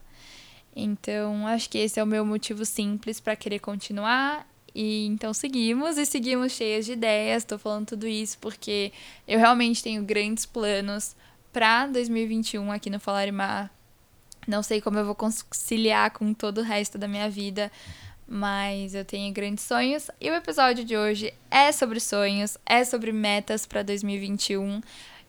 Então, 0.77 1.47
acho 1.47 1.71
que 1.71 1.79
esse 1.79 1.99
é 1.99 2.05
o 2.05 2.07
meu 2.07 2.23
motivo 2.27 2.67
simples 2.67 3.19
para 3.19 3.35
querer 3.35 3.61
continuar 3.61 4.47
e 4.81 5.07
então 5.07 5.35
seguimos 5.35 5.99
e 5.99 6.07
seguimos 6.07 6.53
cheias 6.53 6.87
de 6.87 6.93
ideias. 6.93 7.43
Estou 7.43 7.59
falando 7.59 7.89
tudo 7.89 8.07
isso 8.07 8.39
porque 8.39 8.93
eu 9.27 9.37
realmente 9.37 9.83
tenho 9.83 10.05
grandes 10.05 10.47
planos 10.47 11.17
para 11.53 11.89
2021 11.89 12.71
aqui 12.71 12.89
no 12.89 13.01
Falarimar. 13.01 13.73
Não 14.47 14.63
sei 14.63 14.81
como 14.81 14.97
eu 14.97 15.05
vou 15.05 15.17
conciliar 15.17 16.13
com 16.13 16.33
todo 16.33 16.59
o 16.59 16.63
resto 16.63 16.97
da 16.97 17.09
minha 17.09 17.29
vida, 17.29 17.73
mas 18.25 18.95
eu 18.95 19.05
tenho 19.05 19.35
grandes 19.35 19.65
sonhos. 19.65 20.13
E 20.21 20.31
o 20.31 20.35
episódio 20.35 20.85
de 20.85 20.97
hoje 20.97 21.35
é 21.51 21.73
sobre 21.73 21.99
sonhos, 21.99 22.57
é 22.65 22.85
sobre 22.85 23.11
metas 23.11 23.67
para 23.67 23.83
2021. 23.83 24.81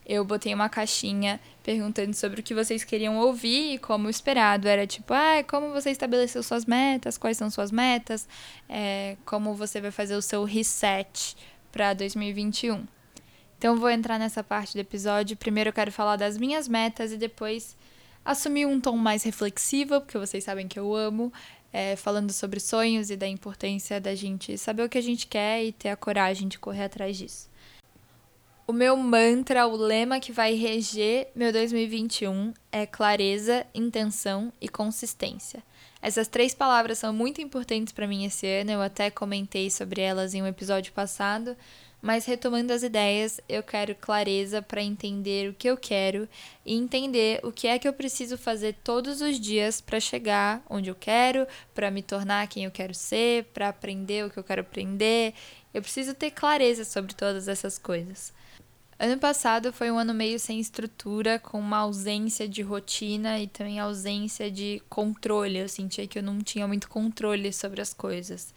Eu 0.10 0.25
botei 0.25 0.51
uma 0.56 0.68
caixinha 0.68 1.39
perguntando 1.62 2.16
sobre 2.16 2.42
o 2.42 2.44
que 2.44 2.56
vocês 2.56 2.84
queriam 2.84 3.20
ouvir 3.20 3.75
e 3.75 3.78
como 3.78 4.10
esperado 4.10 4.68
era 4.68 4.88
tipo, 4.88 5.13
ah, 5.13 5.44
como 5.48 5.72
você 5.72 5.92
estabeleceu 5.92 6.42
suas 6.42 6.66
metas, 6.66 7.16
quais 7.16 7.38
são 7.38 7.48
suas 7.51 7.72
metas, 7.72 8.28
é, 8.68 9.18
como 9.24 9.54
você 9.54 9.80
vai 9.80 9.92
fazer 9.92 10.16
o 10.16 10.22
seu 10.22 10.44
reset 10.46 11.38
para 11.72 11.94
2021. 11.94 12.88
Então 13.56 13.78
vou 13.78 13.88
entrar 13.88 14.18
nessa 14.18 14.44
parte 14.44 14.74
do 14.74 14.80
episódio. 14.80 15.38
Primeiro 15.38 15.70
eu 15.70 15.74
quero 15.74 15.92
falar 15.92 16.16
das 16.16 16.39
minhas 16.39 16.68
metas 16.68 17.12
e 17.12 17.18
depois 17.18 17.78
assumir 18.25 18.66
um 18.66 18.82
tom 18.82 18.98
mais 18.98 19.22
reflexivo, 19.22 20.01
porque 20.01 20.18
vocês 20.18 20.44
sabem 20.44 20.68
que 20.68 20.80
eu 20.80 20.96
amo, 20.96 21.32
é, 21.72 21.96
falando 21.96 22.34
sobre 22.34 22.60
sonhos 22.60 23.12
e 23.12 23.16
da 23.16 23.28
importância 23.28 24.01
da 24.01 24.16
gente 24.16 24.58
saber 24.58 24.82
o 24.82 24.89
que 24.89 24.98
a 24.98 25.04
gente 25.04 25.28
quer 25.28 25.63
e 25.63 25.72
ter 25.72 25.89
a 25.89 25.96
coragem 25.96 26.48
de 26.48 26.58
correr 26.58 26.86
atrás 26.86 27.16
disso. 27.16 27.49
O 28.70 28.72
meu 28.72 28.96
mantra, 28.96 29.66
o 29.66 29.76
lema 29.76 30.20
que 30.20 30.32
vai 30.32 30.54
reger 30.54 31.32
meu 31.34 31.52
2021 31.52 32.54
é 32.72 32.86
clareza, 32.86 33.66
intenção 33.74 34.54
e 34.62 34.70
consistência. 34.70 35.64
Essas 36.00 36.28
três 36.28 36.54
palavras 36.54 37.00
são 37.00 37.12
muito 37.12 37.42
importantes 37.42 37.92
para 37.92 38.06
mim 38.06 38.26
esse 38.26 38.46
ano, 38.46 38.70
eu 38.70 38.80
até 38.84 39.10
comentei 39.10 39.72
sobre 39.72 40.02
elas 40.02 40.36
em 40.36 40.44
um 40.44 40.46
episódio 40.46 40.94
passado, 40.94 41.58
mas 42.00 42.26
retomando 42.28 42.72
as 42.72 42.84
ideias, 42.84 43.42
eu 43.50 43.64
quero 43.64 43.96
clareza 43.96 44.62
para 44.62 44.84
entender 44.84 45.50
o 45.50 45.56
que 45.56 45.68
eu 45.68 45.76
quero 45.76 46.30
e 46.64 46.76
entender 46.76 47.40
o 47.42 47.52
que 47.52 47.68
é 47.68 47.80
que 47.80 47.88
eu 47.88 47.94
preciso 47.94 48.38
fazer 48.38 48.76
todos 48.84 49.20
os 49.20 49.40
dias 49.40 49.82
para 49.82 50.00
chegar 50.00 50.64
onde 50.70 50.92
eu 50.92 50.96
quero, 50.96 51.48
para 51.74 51.90
me 51.90 52.04
tornar 52.04 52.48
quem 52.48 52.66
eu 52.66 52.72
quero 52.72 52.94
ser, 52.94 53.46
para 53.46 53.70
aprender 53.70 54.28
o 54.28 54.30
que 54.30 54.38
eu 54.38 54.44
quero 54.44 54.62
aprender. 54.62 55.34
Eu 55.74 55.82
preciso 55.82 56.14
ter 56.14 56.30
clareza 56.30 56.86
sobre 56.86 57.16
todas 57.16 57.48
essas 57.48 57.80
coisas. 57.80 58.32
Ano 59.01 59.18
passado 59.18 59.72
foi 59.72 59.89
um 59.89 59.98
ano 59.98 60.13
meio 60.13 60.38
sem 60.38 60.60
estrutura, 60.60 61.39
com 61.39 61.58
uma 61.58 61.77
ausência 61.77 62.50
de 62.50 62.62
rotina 62.62 63.39
e 63.39 63.48
também 63.48 63.79
ausência 63.79 64.51
de 64.51 64.82
controle. 64.89 65.58
Eu 65.58 65.70
sentia 65.70 66.06
que 66.06 66.20
eu 66.20 66.24
não 66.24 66.39
tinha 66.39 66.68
muito 66.68 66.89
controle 66.89 67.53
sobre 67.53 67.79
as 67.79 67.94
coisas. 67.94 68.53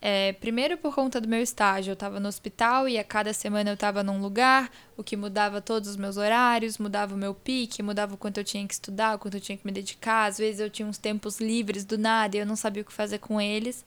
É, 0.00 0.32
primeiro 0.34 0.78
por 0.78 0.94
conta 0.94 1.20
do 1.20 1.26
meu 1.26 1.42
estágio, 1.42 1.90
eu 1.90 1.94
estava 1.94 2.20
no 2.20 2.28
hospital 2.28 2.88
e 2.88 2.96
a 2.96 3.02
cada 3.02 3.32
semana 3.32 3.70
eu 3.70 3.74
estava 3.74 4.02
num 4.04 4.20
lugar, 4.20 4.70
o 4.96 5.02
que 5.02 5.16
mudava 5.16 5.60
todos 5.60 5.88
os 5.88 5.96
meus 5.96 6.16
horários, 6.16 6.78
mudava 6.78 7.16
o 7.16 7.18
meu 7.18 7.34
pique, 7.34 7.82
mudava 7.82 8.14
o 8.14 8.16
quanto 8.16 8.38
eu 8.38 8.44
tinha 8.44 8.66
que 8.66 8.74
estudar, 8.74 9.16
o 9.16 9.18
quanto 9.18 9.34
eu 9.34 9.40
tinha 9.40 9.58
que 9.58 9.66
me 9.66 9.72
dedicar. 9.72 10.26
Às 10.26 10.38
vezes 10.38 10.60
eu 10.60 10.70
tinha 10.70 10.86
uns 10.86 10.98
tempos 10.98 11.40
livres 11.40 11.84
do 11.84 11.98
nada 11.98 12.36
e 12.36 12.40
eu 12.40 12.46
não 12.46 12.54
sabia 12.54 12.82
o 12.82 12.84
que 12.84 12.92
fazer 12.92 13.18
com 13.18 13.40
eles. 13.40 13.84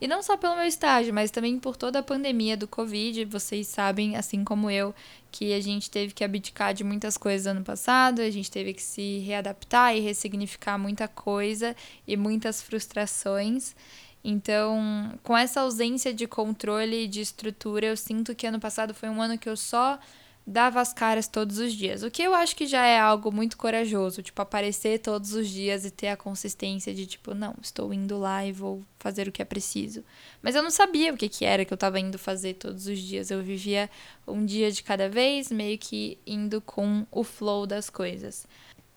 E 0.00 0.08
não 0.08 0.20
só 0.20 0.36
pelo 0.36 0.56
meu 0.56 0.64
estágio, 0.64 1.14
mas 1.14 1.30
também 1.30 1.56
por 1.60 1.76
toda 1.76 2.00
a 2.00 2.02
pandemia 2.02 2.56
do 2.56 2.66
Covid. 2.66 3.24
Vocês 3.26 3.68
sabem, 3.68 4.16
assim 4.16 4.42
como 4.42 4.68
eu, 4.68 4.92
que 5.30 5.54
a 5.54 5.60
gente 5.60 5.88
teve 5.88 6.12
que 6.12 6.24
abdicar 6.24 6.74
de 6.74 6.82
muitas 6.82 7.16
coisas 7.16 7.46
ano 7.46 7.62
passado, 7.62 8.20
a 8.20 8.30
gente 8.30 8.50
teve 8.50 8.74
que 8.74 8.82
se 8.82 9.18
readaptar 9.20 9.96
e 9.96 10.00
ressignificar 10.00 10.76
muita 10.76 11.06
coisa 11.06 11.76
e 12.04 12.16
muitas 12.16 12.60
frustrações. 12.60 13.76
Então, 14.24 15.12
com 15.22 15.36
essa 15.36 15.62
ausência 15.62 16.14
de 16.14 16.26
controle 16.26 17.04
e 17.04 17.08
de 17.08 17.20
estrutura, 17.20 17.86
eu 17.86 17.96
sinto 17.96 18.34
que 18.34 18.46
ano 18.46 18.60
passado 18.60 18.94
foi 18.94 19.08
um 19.08 19.20
ano 19.20 19.36
que 19.36 19.48
eu 19.48 19.56
só 19.56 19.98
dava 20.46 20.80
as 20.80 20.92
caras 20.92 21.28
todos 21.28 21.58
os 21.58 21.72
dias. 21.72 22.02
O 22.02 22.10
que 22.10 22.22
eu 22.22 22.34
acho 22.34 22.56
que 22.56 22.66
já 22.66 22.84
é 22.84 22.98
algo 22.98 23.32
muito 23.32 23.56
corajoso, 23.56 24.22
tipo, 24.22 24.40
aparecer 24.42 24.98
todos 24.98 25.34
os 25.34 25.48
dias 25.48 25.84
e 25.84 25.90
ter 25.90 26.08
a 26.08 26.16
consistência 26.16 26.92
de, 26.94 27.06
tipo, 27.06 27.34
não, 27.34 27.54
estou 27.62 27.92
indo 27.94 28.18
lá 28.18 28.44
e 28.44 28.52
vou 28.52 28.82
fazer 28.98 29.28
o 29.28 29.32
que 29.32 29.42
é 29.42 29.44
preciso. 29.44 30.04
Mas 30.40 30.54
eu 30.54 30.62
não 30.62 30.70
sabia 30.70 31.12
o 31.12 31.16
que, 31.16 31.28
que 31.28 31.44
era 31.44 31.64
que 31.64 31.72
eu 31.72 31.76
estava 31.76 31.98
indo 32.00 32.18
fazer 32.18 32.54
todos 32.54 32.86
os 32.86 32.98
dias. 32.98 33.30
Eu 33.30 33.42
vivia 33.42 33.88
um 34.26 34.44
dia 34.44 34.70
de 34.70 34.82
cada 34.82 35.08
vez, 35.08 35.50
meio 35.50 35.78
que 35.78 36.18
indo 36.26 36.60
com 36.60 37.06
o 37.10 37.22
flow 37.22 37.66
das 37.66 37.88
coisas. 37.88 38.46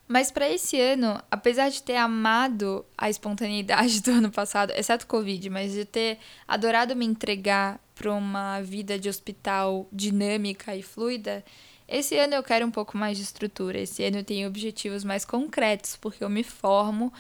Mas 0.07 0.31
para 0.31 0.47
esse 0.47 0.79
ano, 0.79 1.19
apesar 1.31 1.69
de 1.69 1.81
ter 1.81 1.95
amado 1.95 2.85
a 2.97 3.09
espontaneidade 3.09 4.01
do 4.03 4.11
ano 4.11 4.31
passado, 4.31 4.71
exceto 4.71 5.07
Covid, 5.07 5.49
mas 5.49 5.73
de 5.73 5.85
ter 5.85 6.19
adorado 6.47 6.95
me 6.95 7.05
entregar 7.05 7.79
para 7.95 8.13
uma 8.13 8.61
vida 8.61 8.99
de 8.99 9.09
hospital 9.09 9.87
dinâmica 9.91 10.75
e 10.75 10.83
fluida, 10.83 11.43
esse 11.87 12.17
ano 12.17 12.33
eu 12.33 12.43
quero 12.43 12.65
um 12.65 12.71
pouco 12.71 12.97
mais 12.97 13.17
de 13.17 13.23
estrutura. 13.23 13.79
Esse 13.79 14.03
ano 14.03 14.17
eu 14.17 14.23
tenho 14.23 14.47
objetivos 14.47 15.03
mais 15.03 15.23
concretos, 15.23 15.95
porque 15.95 16.23
eu 16.23 16.29
me 16.29 16.43
formo 16.43 17.11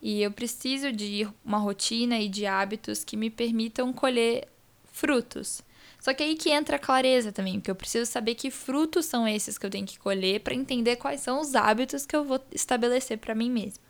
e 0.00 0.22
eu 0.22 0.30
preciso 0.30 0.92
de 0.92 1.28
uma 1.44 1.58
rotina 1.58 2.18
e 2.18 2.28
de 2.28 2.46
hábitos 2.46 3.04
que 3.04 3.16
me 3.16 3.30
permitam 3.30 3.92
colher 3.92 4.48
frutos. 4.92 5.62
Só 6.06 6.14
que 6.14 6.22
aí 6.22 6.36
que 6.36 6.50
entra 6.50 6.76
a 6.76 6.78
clareza 6.78 7.32
também, 7.32 7.54
porque 7.54 7.68
eu 7.68 7.74
preciso 7.74 8.08
saber 8.08 8.36
que 8.36 8.48
frutos 8.48 9.06
são 9.06 9.26
esses 9.26 9.58
que 9.58 9.66
eu 9.66 9.70
tenho 9.70 9.84
que 9.84 9.98
colher 9.98 10.38
para 10.38 10.54
entender 10.54 10.94
quais 10.94 11.20
são 11.20 11.40
os 11.40 11.56
hábitos 11.56 12.06
que 12.06 12.14
eu 12.14 12.22
vou 12.22 12.40
estabelecer 12.52 13.18
para 13.18 13.34
mim 13.34 13.50
mesma. 13.50 13.82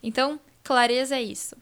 Então, 0.00 0.38
clareza 0.62 1.16
é 1.16 1.22
isso. 1.24 1.56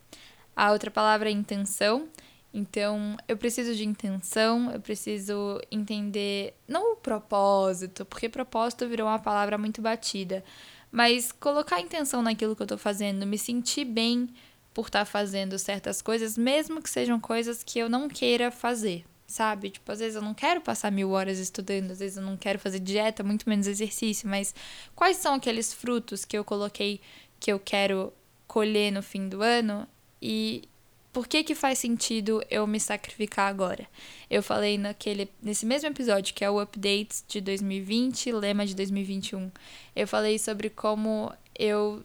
A 0.54 0.70
outra 0.70 0.90
palavra 0.90 1.30
é 1.30 1.32
intenção. 1.32 2.10
Então, 2.52 3.16
eu 3.26 3.38
preciso 3.38 3.74
de 3.74 3.86
intenção, 3.86 4.70
eu 4.70 4.82
preciso 4.82 5.58
entender, 5.70 6.52
não 6.68 6.92
o 6.92 6.96
propósito, 6.96 8.04
porque 8.04 8.28
propósito 8.28 8.86
virou 8.86 9.08
uma 9.08 9.18
palavra 9.18 9.56
muito 9.56 9.80
batida, 9.80 10.44
mas 10.90 11.32
colocar 11.32 11.80
intenção 11.80 12.20
naquilo 12.20 12.54
que 12.54 12.60
eu 12.60 12.66
estou 12.66 12.76
fazendo, 12.76 13.26
me 13.26 13.38
sentir 13.38 13.86
bem 13.86 14.28
por 14.74 14.88
estar 14.88 14.98
tá 14.98 15.04
fazendo 15.06 15.58
certas 15.58 16.02
coisas, 16.02 16.36
mesmo 16.36 16.82
que 16.82 16.90
sejam 16.90 17.18
coisas 17.18 17.62
que 17.62 17.78
eu 17.78 17.88
não 17.88 18.10
queira 18.10 18.50
fazer 18.50 19.06
sabe? 19.32 19.70
Tipo, 19.70 19.90
às 19.90 19.98
vezes 19.98 20.14
eu 20.14 20.22
não 20.22 20.34
quero 20.34 20.60
passar 20.60 20.92
mil 20.92 21.10
horas 21.10 21.38
estudando, 21.38 21.90
às 21.90 21.98
vezes 21.98 22.16
eu 22.18 22.22
não 22.22 22.36
quero 22.36 22.58
fazer 22.58 22.78
dieta, 22.78 23.22
muito 23.22 23.48
menos 23.48 23.66
exercício, 23.66 24.28
mas 24.28 24.54
quais 24.94 25.16
são 25.16 25.34
aqueles 25.34 25.72
frutos 25.72 26.24
que 26.24 26.36
eu 26.36 26.44
coloquei 26.44 27.00
que 27.40 27.50
eu 27.52 27.58
quero 27.58 28.12
colher 28.46 28.92
no 28.92 29.02
fim 29.02 29.28
do 29.28 29.42
ano 29.42 29.88
e 30.20 30.68
por 31.12 31.26
que 31.26 31.42
que 31.44 31.54
faz 31.54 31.78
sentido 31.78 32.42
eu 32.50 32.66
me 32.66 32.80
sacrificar 32.80 33.48
agora? 33.48 33.86
Eu 34.30 34.42
falei 34.42 34.78
naquele 34.78 35.28
nesse 35.42 35.66
mesmo 35.66 35.88
episódio 35.88 36.34
que 36.34 36.44
é 36.44 36.50
o 36.50 36.60
update 36.60 37.22
de 37.28 37.40
2020, 37.40 38.32
lema 38.32 38.64
de 38.64 38.74
2021. 38.74 39.50
Eu 39.94 40.08
falei 40.08 40.38
sobre 40.38 40.70
como 40.70 41.32
eu 41.58 42.02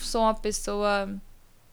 sou 0.00 0.22
uma 0.22 0.34
pessoa 0.34 1.12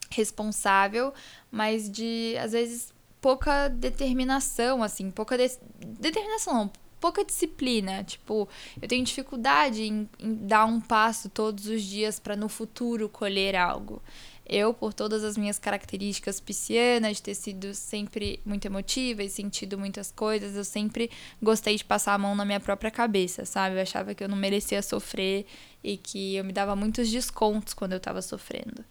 responsável, 0.09 1.13
mas 1.51 1.89
de 1.89 2.35
às 2.39 2.51
vezes 2.51 2.91
pouca 3.21 3.69
determinação, 3.69 4.81
assim, 4.81 5.11
pouca 5.11 5.37
de... 5.37 5.49
determinação 5.79 6.53
não, 6.53 6.71
pouca 6.99 7.23
disciplina. 7.23 8.03
Tipo, 8.03 8.49
eu 8.81 8.87
tenho 8.87 9.05
dificuldade 9.05 9.83
em, 9.83 10.09
em 10.19 10.35
dar 10.47 10.65
um 10.65 10.81
passo 10.81 11.29
todos 11.29 11.67
os 11.67 11.83
dias 11.83 12.19
para 12.19 12.35
no 12.35 12.49
futuro 12.49 13.07
colher 13.07 13.55
algo. 13.55 14.01
Eu, 14.45 14.73
por 14.73 14.93
todas 14.93 15.23
as 15.23 15.37
minhas 15.37 15.57
características 15.57 16.41
piscianas, 16.41 17.17
de 17.17 17.23
ter 17.23 17.35
sido 17.35 17.73
sempre 17.73 18.41
muito 18.45 18.65
emotiva 18.65 19.23
e 19.23 19.29
sentido 19.29 19.77
muitas 19.77 20.11
coisas, 20.11 20.55
eu 20.55 20.65
sempre 20.65 21.09
gostei 21.41 21.77
de 21.77 21.85
passar 21.85 22.15
a 22.15 22.17
mão 22.17 22.35
na 22.35 22.43
minha 22.43 22.59
própria 22.59 22.91
cabeça, 22.91 23.45
sabe? 23.45 23.77
Eu 23.77 23.81
achava 23.81 24.13
que 24.13 24.21
eu 24.21 24.27
não 24.27 24.35
merecia 24.35 24.81
sofrer 24.81 25.45
e 25.81 25.95
que 25.95 26.35
eu 26.35 26.43
me 26.43 26.51
dava 26.51 26.75
muitos 26.75 27.09
descontos 27.09 27.73
quando 27.73 27.93
eu 27.93 27.99
tava 27.99 28.21
sofrendo. 28.21 28.83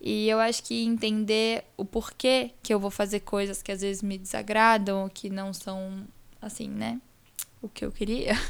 E 0.00 0.28
eu 0.28 0.38
acho 0.38 0.62
que 0.62 0.84
entender 0.84 1.64
o 1.76 1.84
porquê 1.84 2.52
que 2.62 2.72
eu 2.72 2.78
vou 2.78 2.90
fazer 2.90 3.20
coisas 3.20 3.62
que 3.62 3.72
às 3.72 3.80
vezes 3.80 4.02
me 4.02 4.16
desagradam 4.16 5.02
ou 5.02 5.10
que 5.10 5.28
não 5.28 5.52
são, 5.52 6.06
assim, 6.40 6.68
né? 6.68 7.00
O 7.60 7.68
que 7.68 7.84
eu 7.84 7.92
queria. 7.92 8.34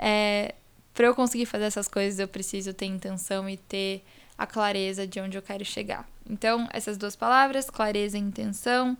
É, 0.00 0.54
para 0.94 1.08
eu 1.08 1.14
conseguir 1.14 1.44
fazer 1.44 1.64
essas 1.64 1.88
coisas, 1.88 2.20
eu 2.20 2.28
preciso 2.28 2.72
ter 2.72 2.86
intenção 2.86 3.48
e 3.48 3.56
ter 3.56 4.04
a 4.38 4.46
clareza 4.46 5.08
de 5.08 5.20
onde 5.20 5.36
eu 5.36 5.42
quero 5.42 5.64
chegar. 5.64 6.08
Então, 6.30 6.68
essas 6.72 6.96
duas 6.96 7.16
palavras, 7.16 7.68
clareza 7.68 8.16
e 8.16 8.20
intenção, 8.20 8.96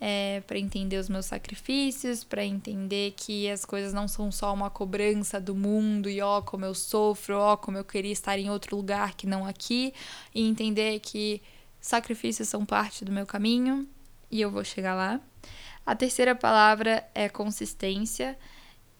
é, 0.00 0.42
para 0.46 0.58
entender 0.58 0.96
os 0.96 1.08
meus 1.08 1.26
sacrifícios, 1.26 2.22
para 2.22 2.44
entender 2.44 3.14
que 3.16 3.50
as 3.50 3.64
coisas 3.64 3.92
não 3.92 4.06
são 4.06 4.30
só 4.30 4.54
uma 4.54 4.70
cobrança 4.70 5.40
do 5.40 5.54
mundo 5.54 6.08
e 6.08 6.20
ó, 6.20 6.40
como 6.40 6.64
eu 6.64 6.74
sofro, 6.74 7.36
ó, 7.36 7.56
como 7.56 7.76
eu 7.76 7.84
queria 7.84 8.12
estar 8.12 8.38
em 8.38 8.48
outro 8.48 8.76
lugar 8.76 9.14
que 9.14 9.26
não 9.26 9.46
aqui, 9.46 9.92
e 10.34 10.46
entender 10.46 11.00
que 11.00 11.42
sacrifícios 11.80 12.48
são 12.48 12.64
parte 12.64 13.04
do 13.04 13.12
meu 13.12 13.26
caminho 13.26 13.88
e 14.30 14.40
eu 14.40 14.50
vou 14.50 14.64
chegar 14.64 14.94
lá. 14.94 15.20
A 15.84 15.94
terceira 15.94 16.34
palavra 16.34 17.08
é 17.14 17.28
consistência 17.28 18.38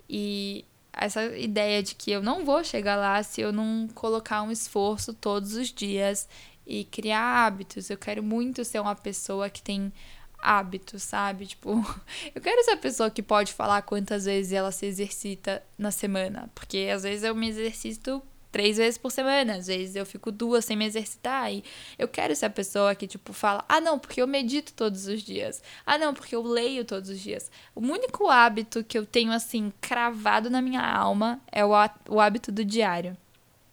e 0.09 0.64
essa 0.93 1.25
ideia 1.37 1.83
de 1.83 1.95
que 1.95 2.11
eu 2.11 2.23
não 2.23 2.45
vou 2.45 2.64
chegar 2.64 2.97
lá 2.97 3.23
se 3.23 3.40
eu 3.40 3.52
não 3.52 3.88
colocar 3.95 4.43
um 4.43 4.50
esforço 4.50 5.14
todos 5.14 5.55
os 5.55 5.69
dias 5.69 6.28
e 6.67 6.85
criar 6.85 7.47
hábitos. 7.47 7.88
Eu 7.88 7.97
quero 7.97 8.23
muito 8.23 8.64
ser 8.64 8.81
uma 8.81 8.95
pessoa 8.97 9.49
que 9.49 9.62
tem 9.62 9.93
hábitos, 10.40 11.02
sabe? 11.02 11.47
Tipo, 11.47 11.85
eu 12.35 12.40
quero 12.40 12.62
ser 12.64 12.73
a 12.73 12.76
pessoa 12.76 13.11
que 13.11 13.23
pode 13.23 13.52
falar 13.52 13.83
quantas 13.83 14.25
vezes 14.25 14.52
ela 14.52 14.73
se 14.73 14.87
exercita 14.87 15.62
na 15.76 15.90
semana, 15.90 16.50
porque 16.54 16.90
às 16.92 17.02
vezes 17.02 17.25
eu 17.25 17.35
me 17.35 17.49
exercito 17.49 18.23
três 18.50 18.76
vezes 18.76 18.99
por 18.99 19.11
semana, 19.11 19.57
às 19.57 19.66
vezes 19.66 19.95
eu 19.95 20.07
fico 20.07 20.33
duas 20.33 20.64
sem 20.64 20.76
me 20.76 20.85
exercitar. 20.85 21.52
E 21.52 21.62
eu 21.99 22.09
quero 22.09 22.35
ser 22.35 22.47
a 22.47 22.50
pessoa 22.50 22.95
que, 22.95 23.07
tipo, 23.07 23.33
fala: 23.33 23.64
ah, 23.68 23.80
não, 23.80 23.99
porque 23.99 24.21
eu 24.21 24.26
medito 24.26 24.73
todos 24.73 25.07
os 25.07 25.23
dias. 25.23 25.62
Ah, 25.87 25.99
não, 25.99 26.14
porque 26.14 26.35
eu 26.35 26.42
leio 26.42 26.85
todos 26.85 27.11
os 27.11 27.21
dias. 27.21 27.50
O 27.75 27.80
único 27.80 28.28
hábito 28.28 28.85
que 28.85 28.99
eu 28.99 29.07
tenho, 29.07 29.33
assim, 29.33 29.73
cravado 29.80 30.50
na 30.50 30.62
minha 30.62 30.83
alma 30.83 31.40
é 31.52 31.64
o, 31.64 31.71
o 32.09 32.21
hábito 32.21 32.50
do 32.50 32.64
diário. 32.64 33.16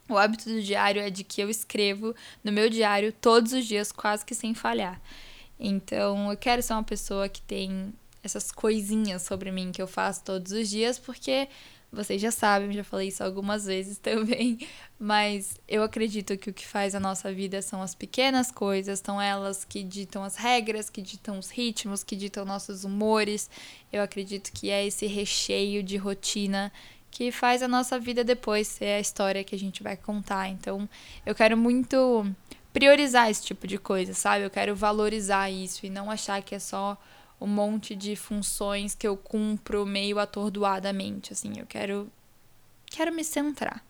O 0.07 0.17
hábito 0.17 0.47
do 0.47 0.61
diário 0.61 1.01
é 1.01 1.09
de 1.09 1.23
que 1.23 1.41
eu 1.41 1.49
escrevo 1.49 2.15
no 2.43 2.51
meu 2.51 2.69
diário 2.69 3.11
todos 3.11 3.53
os 3.53 3.65
dias, 3.65 3.91
quase 3.91 4.23
que 4.23 4.35
sem 4.35 4.53
falhar. 4.53 5.01
Então, 5.59 6.31
eu 6.31 6.37
quero 6.37 6.61
ser 6.61 6.73
uma 6.73 6.83
pessoa 6.83 7.29
que 7.29 7.41
tem 7.41 7.93
essas 8.23 8.51
coisinhas 8.51 9.21
sobre 9.21 9.51
mim 9.51 9.71
que 9.71 9.81
eu 9.81 9.87
faço 9.87 10.23
todos 10.23 10.51
os 10.51 10.69
dias, 10.69 10.97
porque 10.97 11.47
vocês 11.91 12.21
já 12.21 12.31
sabem, 12.31 12.73
já 12.73 12.83
falei 12.83 13.07
isso 13.07 13.23
algumas 13.23 13.65
vezes 13.65 13.97
também, 13.99 14.59
mas 14.99 15.57
eu 15.67 15.83
acredito 15.83 16.37
que 16.37 16.49
o 16.49 16.53
que 16.53 16.67
faz 16.67 16.93
a 16.93 16.99
nossa 16.99 17.31
vida 17.31 17.61
são 17.61 17.81
as 17.81 17.95
pequenas 17.95 18.51
coisas, 18.51 19.01
são 19.03 19.21
elas 19.21 19.63
que 19.63 19.83
ditam 19.83 20.23
as 20.23 20.35
regras, 20.35 20.89
que 20.89 21.01
ditam 21.01 21.39
os 21.39 21.49
ritmos, 21.49 22.03
que 22.03 22.15
ditam 22.15 22.43
nossos 22.43 22.83
humores. 22.83 23.49
Eu 23.93 24.01
acredito 24.01 24.51
que 24.51 24.69
é 24.69 24.85
esse 24.85 25.05
recheio 25.05 25.81
de 25.81 25.95
rotina 25.95 26.71
que 27.09 27.31
faz 27.31 27.63
a 27.63 27.67
nossa 27.67 27.97
vida 27.97 28.25
depois 28.25 28.67
ser 28.67 28.97
a 28.97 28.99
história 28.99 29.43
que 29.43 29.55
a 29.55 29.59
gente 29.59 29.81
vai 29.81 29.95
contar. 29.95 30.49
Então, 30.49 30.89
eu 31.25 31.33
quero 31.33 31.55
muito 31.55 32.25
priorizar 32.75 33.29
esse 33.29 33.41
tipo 33.41 33.65
de 33.65 33.77
coisa, 33.77 34.13
sabe? 34.13 34.43
Eu 34.43 34.49
quero 34.49 34.75
valorizar 34.75 35.49
isso 35.49 35.85
e 35.85 35.89
não 35.89 36.11
achar 36.11 36.41
que 36.41 36.53
é 36.53 36.59
só 36.59 36.97
um 37.39 37.47
monte 37.47 37.95
de 37.95 38.17
funções 38.17 38.93
que 38.93 39.07
eu 39.07 39.15
cumpro 39.15 39.85
meio 39.85 40.19
atordoadamente, 40.19 41.31
assim, 41.31 41.53
eu 41.57 41.65
quero 41.65 42.11
quero 42.87 43.13
me 43.13 43.23
centrar, 43.23 43.81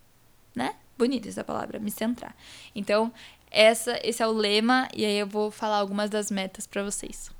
né? 0.56 0.76
Bonita 0.96 1.28
essa 1.28 1.44
palavra, 1.44 1.80
me 1.80 1.90
centrar. 1.90 2.36
Então, 2.76 3.12
essa 3.50 4.00
esse 4.04 4.22
é 4.22 4.28
o 4.28 4.32
lema 4.32 4.88
e 4.94 5.04
aí 5.04 5.18
eu 5.18 5.26
vou 5.26 5.50
falar 5.50 5.78
algumas 5.78 6.12
das 6.12 6.30
metas 6.30 6.68
para 6.68 6.84
vocês. 6.84 7.32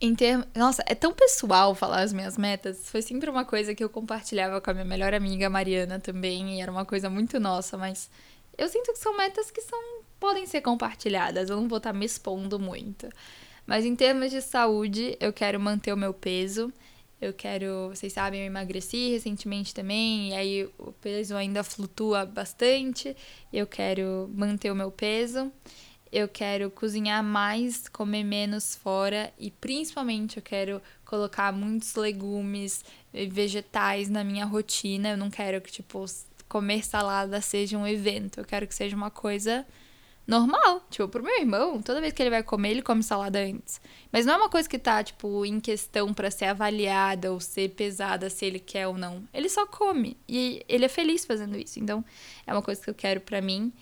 Em 0.00 0.14
termos, 0.14 0.46
nossa, 0.54 0.82
é 0.86 0.94
tão 0.94 1.12
pessoal 1.12 1.74
falar 1.74 2.00
as 2.00 2.12
minhas 2.14 2.38
metas. 2.38 2.88
Foi 2.88 3.02
sempre 3.02 3.28
uma 3.28 3.44
coisa 3.44 3.74
que 3.74 3.84
eu 3.84 3.90
compartilhava 3.90 4.62
com 4.62 4.70
a 4.70 4.72
minha 4.72 4.86
melhor 4.86 5.12
amiga 5.12 5.50
Mariana 5.50 6.00
também, 6.00 6.56
e 6.56 6.62
era 6.62 6.72
uma 6.72 6.86
coisa 6.86 7.10
muito 7.10 7.38
nossa, 7.38 7.76
mas 7.76 8.08
eu 8.56 8.66
sinto 8.66 8.94
que 8.94 8.98
são 8.98 9.14
metas 9.14 9.50
que 9.50 9.60
são 9.60 9.99
podem 10.20 10.46
ser 10.46 10.60
compartilhadas. 10.60 11.50
Eu 11.50 11.56
não 11.56 11.66
vou 11.66 11.78
estar 11.78 11.92
tá 11.92 11.98
me 11.98 12.04
expondo 12.04 12.58
muito. 12.58 13.08
Mas 13.66 13.84
em 13.84 13.96
termos 13.96 14.30
de 14.30 14.42
saúde, 14.42 15.16
eu 15.18 15.32
quero 15.32 15.58
manter 15.58 15.92
o 15.92 15.96
meu 15.96 16.12
peso. 16.12 16.72
Eu 17.20 17.34
quero, 17.34 17.88
vocês 17.88 18.12
sabem, 18.12 18.40
eu 18.40 18.46
emagreci 18.46 19.10
recentemente 19.10 19.74
também, 19.74 20.30
e 20.30 20.34
aí 20.34 20.70
o 20.78 20.90
peso 20.92 21.36
ainda 21.36 21.62
flutua 21.62 22.24
bastante. 22.24 23.14
Eu 23.52 23.66
quero 23.66 24.30
manter 24.34 24.70
o 24.70 24.74
meu 24.74 24.90
peso. 24.90 25.52
Eu 26.10 26.26
quero 26.26 26.70
cozinhar 26.70 27.22
mais, 27.22 27.88
comer 27.88 28.24
menos 28.24 28.74
fora 28.74 29.32
e 29.38 29.48
principalmente 29.50 30.38
eu 30.38 30.42
quero 30.42 30.82
colocar 31.04 31.52
muitos 31.52 31.94
legumes 31.94 32.84
e 33.14 33.28
vegetais 33.28 34.10
na 34.10 34.24
minha 34.24 34.44
rotina. 34.44 35.10
Eu 35.10 35.16
não 35.16 35.30
quero 35.30 35.60
que 35.60 35.70
tipo 35.70 36.04
comer 36.48 36.84
salada 36.84 37.40
seja 37.40 37.78
um 37.78 37.86
evento. 37.86 38.40
Eu 38.40 38.44
quero 38.44 38.66
que 38.66 38.74
seja 38.74 38.96
uma 38.96 39.10
coisa 39.10 39.64
normal. 40.30 40.86
Tipo, 40.88 41.08
pro 41.08 41.22
meu 41.22 41.38
irmão, 41.40 41.82
toda 41.82 42.00
vez 42.00 42.12
que 42.12 42.22
ele 42.22 42.30
vai 42.30 42.42
comer, 42.42 42.70
ele 42.70 42.82
come 42.82 43.02
salada 43.02 43.40
antes. 43.40 43.80
Mas 44.12 44.24
não 44.24 44.34
é 44.34 44.36
uma 44.36 44.48
coisa 44.48 44.68
que 44.68 44.78
tá, 44.78 45.02
tipo, 45.02 45.44
em 45.44 45.58
questão 45.58 46.14
para 46.14 46.30
ser 46.30 46.46
avaliada 46.46 47.32
ou 47.32 47.40
ser 47.40 47.70
pesada 47.70 48.30
se 48.30 48.46
ele 48.46 48.60
quer 48.60 48.86
ou 48.86 48.96
não. 48.96 49.24
Ele 49.34 49.48
só 49.48 49.66
come. 49.66 50.16
E 50.28 50.64
ele 50.68 50.84
é 50.84 50.88
feliz 50.88 51.24
fazendo 51.24 51.58
isso. 51.58 51.80
Então, 51.80 52.04
é 52.46 52.52
uma 52.52 52.62
coisa 52.62 52.80
que 52.80 52.88
eu 52.88 52.94
quero 52.94 53.20
para 53.20 53.42
mim. 53.42 53.72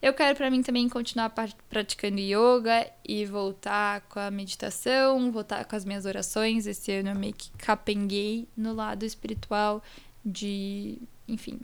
Eu 0.00 0.14
quero 0.14 0.34
para 0.34 0.50
mim 0.50 0.62
também 0.62 0.88
continuar 0.88 1.30
praticando 1.68 2.18
yoga 2.18 2.90
e 3.06 3.26
voltar 3.26 4.00
com 4.08 4.18
a 4.18 4.30
meditação, 4.30 5.30
voltar 5.30 5.66
com 5.66 5.76
as 5.76 5.84
minhas 5.84 6.06
orações. 6.06 6.66
Esse 6.66 6.90
ano 6.92 7.10
eu 7.10 7.14
meio 7.14 7.34
que 7.34 7.50
capenguei 7.58 8.48
no 8.56 8.72
lado 8.72 9.04
espiritual 9.04 9.82
de, 10.24 10.96
enfim, 11.28 11.60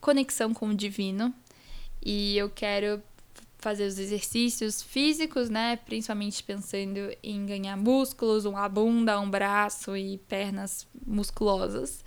conexão 0.00 0.54
com 0.54 0.70
o 0.70 0.74
divino. 0.74 1.34
E 2.02 2.36
eu 2.38 2.48
quero 2.48 3.02
fazer 3.60 3.84
os 3.84 3.98
exercícios 3.98 4.82
físicos, 4.82 5.48
né? 5.48 5.76
Principalmente 5.76 6.42
pensando 6.42 6.98
em 7.22 7.46
ganhar 7.46 7.76
músculos, 7.76 8.44
uma 8.44 8.68
bunda, 8.68 9.20
um 9.20 9.30
braço 9.30 9.96
e 9.96 10.18
pernas 10.28 10.86
musculosas 11.06 12.02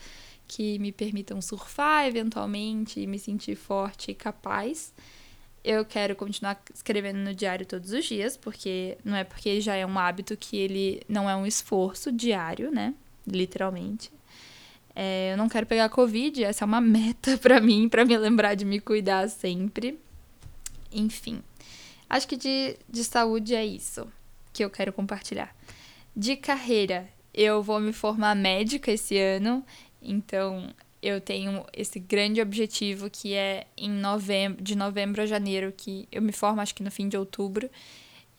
que 0.47 0.78
me 0.80 0.91
permitam 0.91 1.41
surfar 1.41 2.06
eventualmente 2.06 2.99
e 2.99 3.08
me 3.08 3.17
sentir 3.17 3.56
forte 3.56 4.12
e 4.12 4.15
capaz. 4.15 4.93
Eu 5.63 5.86
quero 5.86 6.15
continuar 6.15 6.62
escrevendo 6.73 7.19
no 7.19 7.34
diário 7.34 7.65
todos 7.65 7.91
os 7.91 8.04
dias, 8.04 8.36
porque 8.36 8.97
não 9.04 9.15
é 9.15 9.23
porque 9.23 9.62
já 9.62 9.75
é 9.75 9.86
um 9.86 9.97
hábito 9.97 10.36
que 10.36 10.58
ele 10.58 11.01
não 11.08 11.30
é 11.30 11.36
um 11.36 11.45
esforço 11.45 12.12
diário, 12.12 12.69
né? 12.69 12.93
Literalmente. 13.25 14.12
É, 14.95 15.32
eu 15.34 15.38
não 15.38 15.49
quero 15.49 15.65
pegar 15.65 15.89
Covid, 15.89 16.43
essa 16.43 16.63
é 16.63 16.67
uma 16.67 16.82
meta 16.82 17.38
para 17.39 17.62
mim, 17.62 17.88
para 17.88 18.06
me 18.06 18.17
lembrar 18.17 18.56
de 18.56 18.65
me 18.65 18.80
cuidar 18.80 19.30
sempre. 19.30 19.97
Enfim, 20.93 21.41
acho 22.10 22.27
que 22.27 22.38
de, 22.38 22.77
de 22.88 23.03
saúde 23.03 23.56
é 23.56 23.65
isso 23.65 24.08
que 24.51 24.63
eu 24.63 24.69
quero 24.69 24.93
compartilhar. 24.93 25.56
De 26.15 26.36
carreira, 26.36 27.10
eu 27.34 27.63
vou 27.63 27.79
me 27.79 27.91
formar 27.91 28.36
médica 28.36 28.91
esse 28.91 29.17
ano, 29.17 29.65
então 30.01 30.71
eu 31.01 31.19
tenho 31.19 31.65
esse 31.73 31.99
grande 31.99 32.39
objetivo 32.39 33.10
que 33.10 33.34
é 33.34 33.67
em 33.75 33.89
novembro, 33.89 34.63
de 34.63 34.75
novembro 34.75 35.21
a 35.21 35.25
janeiro, 35.25 35.73
que 35.75 36.08
eu 36.12 36.21
me 36.21 36.32
formo 36.32 36.62
acho 36.62 36.75
que 36.75 36.84
no 36.84 36.91
fim 36.91 37.10
de 37.10 37.17
outubro. 37.17 37.69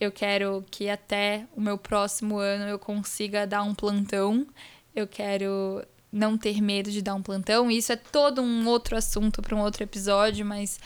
Eu 0.01 0.11
quero 0.11 0.65
que 0.71 0.89
até 0.89 1.47
o 1.55 1.61
meu 1.61 1.77
próximo 1.77 2.39
ano 2.39 2.65
eu 2.65 2.79
consiga 2.79 3.47
dar 3.47 3.63
um 3.63 3.75
plantão. 3.75 4.47
Eu 4.95 5.07
quero 5.07 5.85
não 6.11 6.39
ter 6.39 6.61
medo 6.63 6.91
de 6.91 7.03
dar 7.03 7.15
um 7.15 7.23
plantão. 7.23 7.71
Isso 7.71 7.93
é 7.93 7.97
todo 7.97 8.41
um 8.41 8.67
outro 8.67 8.97
assunto 8.97 9.43
para 9.43 9.55
um 9.55 9.61
outro 9.61 9.83
episódio, 9.83 10.47
mas 10.47 10.79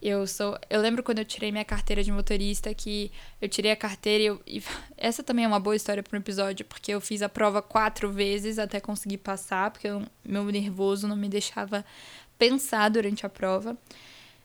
eu 0.00 0.26
sou. 0.26 0.58
Eu 0.68 0.80
lembro 0.80 1.02
quando 1.02 1.18
eu 1.18 1.24
tirei 1.24 1.50
minha 1.50 1.64
carteira 1.64 2.02
de 2.02 2.12
motorista 2.12 2.72
que 2.74 3.10
eu 3.40 3.48
tirei 3.48 3.70
a 3.70 3.76
carteira 3.76 4.22
e, 4.22 4.26
eu, 4.26 4.42
e 4.46 4.62
essa 4.96 5.22
também 5.22 5.44
é 5.44 5.48
uma 5.48 5.60
boa 5.60 5.76
história 5.76 6.02
para 6.02 6.16
um 6.16 6.20
episódio, 6.20 6.64
porque 6.66 6.92
eu 6.92 7.00
fiz 7.00 7.22
a 7.22 7.28
prova 7.28 7.62
quatro 7.62 8.10
vezes 8.10 8.58
até 8.58 8.80
conseguir 8.80 9.18
passar, 9.18 9.70
porque 9.70 9.88
eu, 9.88 10.02
meu 10.24 10.44
nervoso 10.44 11.08
não 11.08 11.16
me 11.16 11.28
deixava 11.28 11.84
pensar 12.38 12.88
durante 12.90 13.24
a 13.24 13.28
prova. 13.28 13.76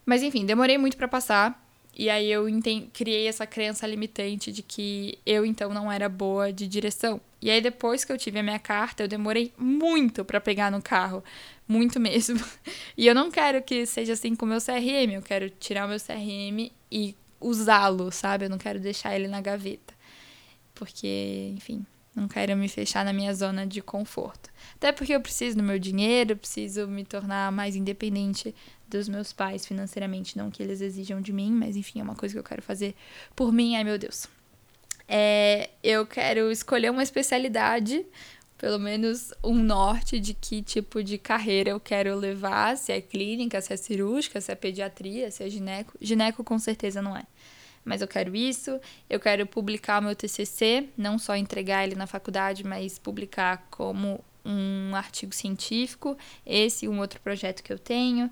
Mas 0.06 0.24
enfim, 0.24 0.46
demorei 0.46 0.78
muito 0.78 0.98
para 0.98 1.08
passar. 1.08 1.62
E 1.94 2.10
aí 2.10 2.32
eu 2.32 2.46
criei 2.94 3.28
essa 3.28 3.46
crença 3.46 3.86
limitante 3.86 4.52
de 4.52 4.64
que 4.64 5.20
eu 5.26 5.46
então 5.46 5.74
não 5.74 5.92
era 5.92 6.08
boa 6.08 6.52
de 6.52 6.66
direção. 6.68 7.20
E 7.42 7.50
aí 7.50 7.60
depois 7.60 8.06
que 8.06 8.12
eu 8.12 8.18
tive 8.18 8.40
a 8.40 8.44
minha 8.44 8.60
carta, 8.60 9.04
eu 9.04 9.08
demorei 9.08 9.52
muito 9.58 10.24
para 10.24 10.40
pegar 10.40 10.72
no 10.72 10.82
carro, 10.82 11.24
muito 11.72 12.00
mesmo. 12.00 12.40
E 12.98 13.08
eu 13.08 13.16
não 13.16 13.32
quero 13.32 13.64
que 13.64 13.86
seja 13.86 14.14
assim 14.14 14.36
com 14.36 14.46
o 14.46 14.50
meu 14.50 14.60
CRM, 14.60 15.14
eu 15.14 15.22
quero 15.22 15.50
tirar 15.50 15.86
o 15.86 15.90
meu 15.90 15.98
CRM 15.98 16.70
e 16.92 17.16
usá-lo, 17.40 18.12
sabe? 18.12 18.46
Eu 18.46 18.50
não 18.50 18.58
quero 18.58 18.80
deixar 18.80 19.16
ele 19.16 19.28
na 19.28 19.42
gaveta. 19.42 19.94
Porque, 20.76 21.52
enfim, 21.56 21.84
não 22.16 22.28
quero 22.28 22.56
me 22.56 22.68
fechar 22.68 23.06
na 23.06 23.14
minha 23.14 23.34
zona 23.34 23.66
de 23.66 23.82
conforto. 23.82 24.50
Até 24.76 24.92
porque 24.92 25.16
eu 25.16 25.22
preciso 25.22 25.58
do 25.58 25.64
meu 25.64 25.80
dinheiro, 25.80 26.36
preciso 26.36 26.88
me 26.88 27.06
tornar 27.06 27.52
mais 27.52 27.76
independente 27.76 28.54
dos 28.88 29.08
meus 29.08 29.32
pais 29.32 29.66
financeiramente. 29.66 30.38
Não 30.38 30.52
que 30.52 30.62
eles 30.62 30.82
exijam 30.82 31.22
de 31.22 31.32
mim, 31.32 31.52
mas 31.52 31.76
enfim, 31.76 32.02
é 32.02 32.04
uma 32.04 32.16
coisa 32.16 32.36
que 32.36 32.40
eu 32.40 32.44
quero 32.44 32.62
fazer 32.62 32.94
por 33.36 33.52
mim. 33.52 33.76
Ai, 33.78 33.84
meu 33.84 33.98
Deus. 33.98 34.28
É, 35.08 35.70
eu 35.84 36.06
quero 36.06 36.52
escolher 36.52 36.90
uma 36.90 37.04
especialidade, 37.04 38.06
pelo 38.62 38.78
menos 38.78 39.34
um 39.44 39.56
norte 39.56 40.20
de 40.20 40.36
que 40.36 40.62
tipo 40.62 41.04
de 41.04 41.18
carreira 41.18 41.72
eu 41.72 41.80
quero 41.80 42.16
levar, 42.16 42.78
se 42.78 42.92
é 42.92 43.02
clínica, 43.02 43.60
se 43.60 43.74
é 43.74 43.76
cirúrgica, 43.76 44.40
se 44.40 44.52
é 44.52 44.56
pediatria, 44.56 45.32
se 45.32 45.44
é 45.44 45.50
gineco. 45.50 45.98
Gineco 46.00 46.44
com 46.44 46.60
certeza 46.60 47.02
não 47.02 47.18
é 47.18 47.24
mas 47.84 48.00
eu 48.00 48.08
quero 48.08 48.36
isso. 48.36 48.80
Eu 49.10 49.20
quero 49.20 49.44
publicar 49.48 50.00
meu 50.00 50.16
TCC, 50.16 50.88
não 50.96 51.18
só 51.18 51.36
entregar 51.36 51.84
ele 51.84 51.96
na 51.96 52.06
faculdade, 52.06 52.64
mas 52.64 53.00
publicar 53.00 53.66
como 53.72 54.24
um 54.46 54.96
artigo 54.96 55.34
científico. 55.34 56.16
Esse 56.46 56.86
e 56.86 56.88
um 56.90 57.00
outro 57.00 57.20
projeto 57.22 57.64
que 57.64 57.74
eu 57.74 57.80
tenho. 57.80 58.30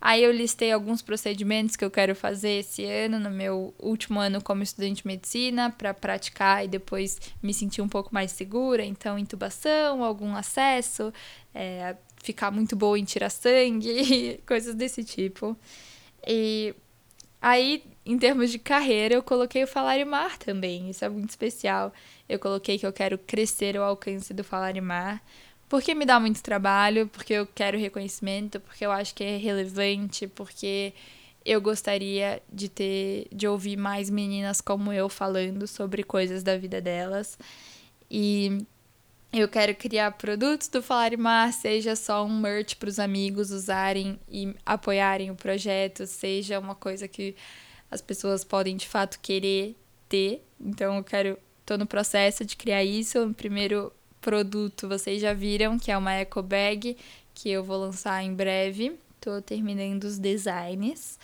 Aí 0.00 0.24
eu 0.24 0.32
listei 0.32 0.72
alguns 0.72 1.02
procedimentos 1.02 1.76
que 1.76 1.84
eu 1.84 1.90
quero 1.90 2.14
fazer 2.14 2.60
esse 2.60 2.84
ano, 2.84 3.18
no 3.18 3.30
meu 3.30 3.74
último 3.78 4.18
ano 4.18 4.42
como 4.42 4.62
estudante 4.62 5.02
de 5.02 5.06
medicina, 5.06 5.70
para 5.70 5.92
praticar 5.92 6.64
e 6.64 6.68
depois 6.68 7.20
me 7.42 7.52
sentir 7.52 7.82
um 7.82 7.88
pouco 7.88 8.14
mais 8.14 8.32
segura. 8.32 8.82
Então, 8.82 9.18
intubação, 9.18 10.02
algum 10.02 10.34
acesso, 10.34 11.12
é, 11.54 11.96
ficar 12.22 12.50
muito 12.50 12.74
boa 12.74 12.98
em 12.98 13.04
tirar 13.04 13.30
sangue, 13.30 14.40
coisas 14.46 14.74
desse 14.74 15.04
tipo. 15.04 15.56
E 16.26 16.74
aí 17.40 17.82
em 18.04 18.18
termos 18.18 18.50
de 18.50 18.58
carreira, 18.58 19.14
eu 19.14 19.22
coloquei 19.22 19.62
o 19.62 19.66
Falar 19.66 20.04
Mar 20.04 20.36
também. 20.36 20.90
Isso 20.90 21.04
é 21.04 21.08
muito 21.08 21.30
especial. 21.30 21.92
Eu 22.28 22.38
coloquei 22.40 22.78
que 22.78 22.86
eu 22.86 22.92
quero 22.92 23.16
crescer 23.18 23.76
ao 23.76 23.84
alcance 23.84 24.34
do 24.34 24.42
Falar 24.42 24.74
Mar, 24.82 25.22
porque 25.70 25.94
me 25.94 26.04
dá 26.04 26.18
muito 26.18 26.42
trabalho, 26.42 27.06
porque 27.06 27.32
eu 27.32 27.46
quero 27.46 27.78
reconhecimento, 27.78 28.58
porque 28.58 28.84
eu 28.84 28.90
acho 28.90 29.14
que 29.14 29.22
é 29.22 29.36
relevante, 29.36 30.26
porque 30.26 30.92
eu 31.44 31.60
gostaria 31.60 32.42
de 32.52 32.68
ter 32.68 33.28
de 33.32 33.46
ouvir 33.46 33.76
mais 33.76 34.10
meninas 34.10 34.60
como 34.60 34.92
eu 34.92 35.08
falando 35.08 35.68
sobre 35.68 36.02
coisas 36.02 36.42
da 36.42 36.58
vida 36.58 36.80
delas. 36.80 37.38
E 38.10 38.66
eu 39.32 39.48
quero 39.48 39.72
criar 39.76 40.10
produtos 40.10 40.66
do 40.66 40.82
Falar 40.82 41.16
Mar, 41.16 41.52
seja 41.52 41.94
só 41.94 42.24
um 42.24 42.40
merch 42.40 42.74
para 42.74 42.88
os 42.88 42.98
amigos 42.98 43.52
usarem 43.52 44.18
e 44.28 44.52
apoiarem 44.66 45.30
o 45.30 45.36
projeto, 45.36 46.04
seja 46.04 46.58
uma 46.58 46.74
coisa 46.74 47.06
que 47.06 47.36
as 47.88 48.00
pessoas 48.00 48.42
podem 48.42 48.76
de 48.76 48.88
fato 48.88 49.20
querer 49.20 49.76
ter. 50.08 50.44
Então 50.60 50.96
eu 50.96 51.04
quero, 51.04 51.38
tô 51.64 51.78
no 51.78 51.86
processo 51.86 52.44
de 52.44 52.56
criar 52.56 52.82
isso. 52.82 53.32
Primeiro 53.36 53.92
produto 54.20 54.88
vocês 54.88 55.20
já 55.20 55.32
viram, 55.32 55.78
que 55.78 55.90
é 55.90 55.96
uma 55.96 56.12
eco 56.12 56.42
bag, 56.42 56.96
que 57.34 57.50
eu 57.50 57.64
vou 57.64 57.78
lançar 57.78 58.22
em 58.22 58.34
breve. 58.34 58.98
Tô 59.20 59.40
terminando 59.42 60.04
os 60.04 60.18
designs. 60.18 61.18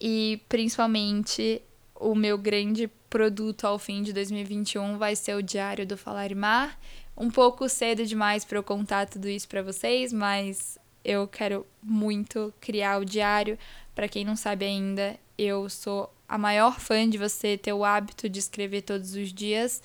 E 0.00 0.40
principalmente 0.48 1.62
o 1.94 2.14
meu 2.14 2.36
grande 2.36 2.88
produto 3.08 3.66
ao 3.66 3.78
fim 3.78 4.02
de 4.02 4.12
2021 4.12 4.98
vai 4.98 5.14
ser 5.14 5.36
o 5.36 5.42
Diário 5.42 5.86
do 5.86 5.96
Falar 5.96 6.34
Mar 6.34 6.78
um 7.16 7.30
pouco 7.30 7.68
cedo 7.68 8.04
demais 8.06 8.44
para 8.44 8.58
eu 8.58 8.62
contar 8.62 9.06
tudo 9.06 9.28
isso 9.28 9.46
para 9.46 9.62
vocês, 9.62 10.12
mas 10.12 10.78
eu 11.04 11.28
quero 11.28 11.66
muito 11.82 12.52
criar 12.60 12.98
o 13.00 13.04
diário. 13.04 13.58
Para 13.94 14.08
quem 14.08 14.24
não 14.24 14.34
sabe 14.36 14.64
ainda, 14.64 15.16
eu 15.36 15.68
sou 15.68 16.12
a 16.28 16.38
maior 16.38 16.80
fã 16.80 17.08
de 17.08 17.18
você 17.18 17.58
ter 17.58 17.72
o 17.72 17.84
hábito 17.84 18.28
de 18.28 18.38
escrever 18.38 18.82
todos 18.82 19.14
os 19.14 19.32
dias 19.32 19.82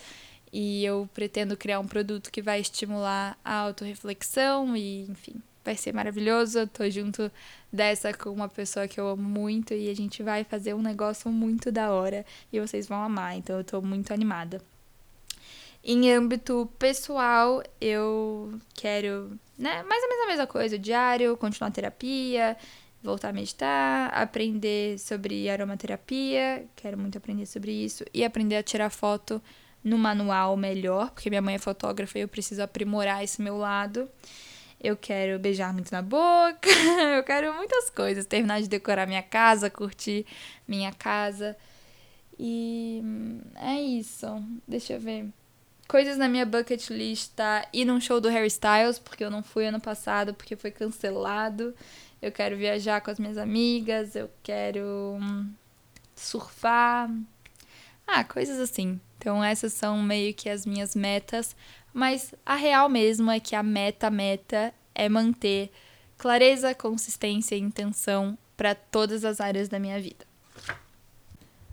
e 0.52 0.84
eu 0.86 1.10
pretendo 1.14 1.58
criar 1.58 1.80
um 1.80 1.88
produto 1.88 2.32
que 2.32 2.42
vai 2.42 2.60
estimular 2.60 3.38
a 3.44 3.56
autorreflexão 3.56 4.76
e, 4.76 5.04
enfim, 5.04 5.42
vai 5.64 5.76
ser 5.76 5.94
maravilhoso. 5.94 6.60
Eu 6.60 6.68
tô 6.68 6.90
junto 6.90 7.32
dessa 7.72 8.14
com 8.14 8.30
uma 8.30 8.48
pessoa 8.48 8.88
que 8.88 9.00
eu 9.00 9.08
amo 9.08 9.24
muito 9.24 9.74
e 9.74 9.90
a 9.90 9.96
gente 9.96 10.24
vai 10.24 10.44
fazer 10.44 10.74
um 10.74 10.82
negócio 10.82 11.30
muito 11.30 11.72
da 11.72 11.92
hora 11.92 12.26
e 12.52 12.60
vocês 12.60 12.88
vão 12.88 13.04
amar, 13.04 13.38
então 13.38 13.58
eu 13.58 13.64
tô 13.64 13.82
muito 13.82 14.14
animada. 14.14 14.62
Em 15.84 16.12
âmbito 16.12 16.70
pessoal, 16.78 17.64
eu 17.80 18.60
quero, 18.74 19.40
né, 19.58 19.84
mais 19.84 20.04
ou 20.04 20.10
menos 20.10 20.26
a 20.26 20.28
mesma 20.28 20.48
coisa, 20.48 20.78
diário, 20.78 21.38
continuar 21.38 21.70
a 21.70 21.72
terapia, 21.72 22.58
voltar 23.02 23.30
a 23.30 23.34
meditar, 23.34 24.14
aprender 24.14 25.00
sobre 25.00 25.50
aromaterapia, 25.50 26.66
quero 26.76 26.98
muito 26.98 27.18
aprender 27.18 27.46
sobre 27.46 27.72
isso, 27.72 28.04
e 28.14 28.26
aprender 28.26 28.58
a 28.58 28.64
tirar 28.64 28.90
foto 28.90 29.42
no 29.84 29.98
manual 29.98 30.58
melhor, 30.58 31.12
porque 31.12 31.30
minha 31.30 31.42
mãe 31.42 31.56
é 31.56 31.60
fotógrafa 31.60 32.18
e 32.18 32.22
eu 32.22 32.28
preciso 32.28 32.62
aprimorar 32.62 33.24
esse 33.24 33.42
meu 33.42 33.58
lado. 33.58 34.10
Eu 34.82 34.96
quero 34.96 35.40
beijar 35.40 35.74
muito 35.74 35.92
na 35.92 36.02
boca, 36.02 36.70
eu 37.18 37.24
quero 37.24 37.54
muitas 37.54 37.90
coisas, 37.90 38.26
terminar 38.26 38.62
de 38.62 38.68
decorar 38.68 39.08
minha 39.08 39.24
casa, 39.24 39.70
curtir 39.70 40.26
minha 40.68 40.92
casa. 40.92 41.58
E 42.40 43.02
é 43.56 43.82
isso. 43.82 44.28
Deixa 44.68 44.94
eu 44.94 45.00
ver 45.00 45.30
coisas 45.88 46.18
na 46.18 46.28
minha 46.28 46.46
bucket 46.46 46.90
list 46.90 47.32
tá 47.36 47.66
ir 47.72 47.86
num 47.86 48.00
show 48.00 48.20
do 48.20 48.30
Harry 48.30 48.48
Styles, 48.48 49.00
porque 49.00 49.24
eu 49.24 49.32
não 49.32 49.42
fui 49.42 49.66
ano 49.66 49.80
passado, 49.80 50.34
porque 50.34 50.56
foi 50.56 50.70
cancelado. 50.70 51.74
Eu 52.22 52.32
quero 52.32 52.58
viajar 52.58 53.00
com 53.02 53.12
as 53.12 53.20
minhas 53.20 53.38
amigas, 53.38 54.16
eu 54.16 54.30
quero 54.44 55.18
hum, 55.22 55.50
surfar. 56.16 57.10
Ah, 58.08 58.24
coisas 58.24 58.60
assim. 58.60 59.00
Então 59.18 59.44
essas 59.44 59.74
são 59.74 60.02
meio 60.02 60.34
que 60.34 60.50
as 60.50 60.66
minhas 60.66 60.96
metas, 60.96 61.56
mas 61.94 62.34
a 62.46 62.56
real 62.56 62.88
mesmo 62.88 63.30
é 63.30 63.40
que 63.40 63.56
a 63.56 63.62
meta 63.62 64.10
meta 64.10 64.74
é 64.96 65.10
manter 65.10 65.70
clareza, 66.18 66.74
consistência 66.74 67.56
e 67.56 67.60
intenção 67.60 68.38
para 68.56 68.74
todas 68.74 69.24
as 69.24 69.40
áreas 69.40 69.68
da 69.68 69.78
minha 69.78 70.00
vida. 70.00 70.26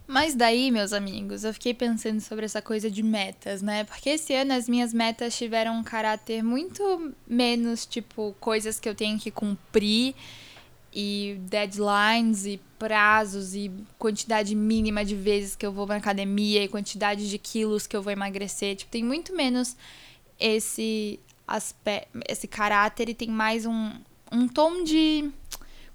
Mas 0.06 0.34
daí, 0.34 0.70
meus 0.70 0.92
amigos, 0.92 1.44
eu 1.44 1.54
fiquei 1.54 1.72
pensando 1.72 2.20
sobre 2.20 2.44
essa 2.44 2.60
coisa 2.60 2.90
de 2.90 3.02
metas, 3.02 3.62
né? 3.62 3.84
Porque 3.84 4.10
esse 4.10 4.34
ano 4.34 4.52
as 4.52 4.68
minhas 4.68 4.92
metas 4.92 5.36
tiveram 5.36 5.78
um 5.78 5.82
caráter 5.82 6.42
muito 6.42 7.14
menos, 7.26 7.86
tipo, 7.86 8.36
coisas 8.38 8.78
que 8.78 8.86
eu 8.86 8.94
tenho 8.94 9.18
que 9.18 9.30
cumprir 9.30 10.14
e 10.92 11.38
deadlines 11.48 12.44
e 12.44 12.60
prazos 12.84 13.54
e 13.54 13.72
quantidade 13.98 14.54
mínima 14.54 15.02
de 15.02 15.16
vezes 15.16 15.56
que 15.56 15.64
eu 15.64 15.72
vou 15.72 15.86
na 15.86 15.96
academia 15.96 16.62
e 16.62 16.68
quantidade 16.68 17.30
de 17.30 17.38
quilos 17.38 17.86
que 17.86 17.96
eu 17.96 18.02
vou 18.02 18.12
emagrecer. 18.12 18.76
Tipo, 18.76 18.90
tem 18.90 19.02
muito 19.02 19.34
menos 19.34 19.74
esse 20.38 21.18
aspecto, 21.48 22.20
esse 22.28 22.46
caráter 22.46 23.08
e 23.08 23.14
tem 23.14 23.28
mais 23.28 23.64
um, 23.64 23.90
um 24.30 24.46
tom 24.46 24.84
de 24.84 25.30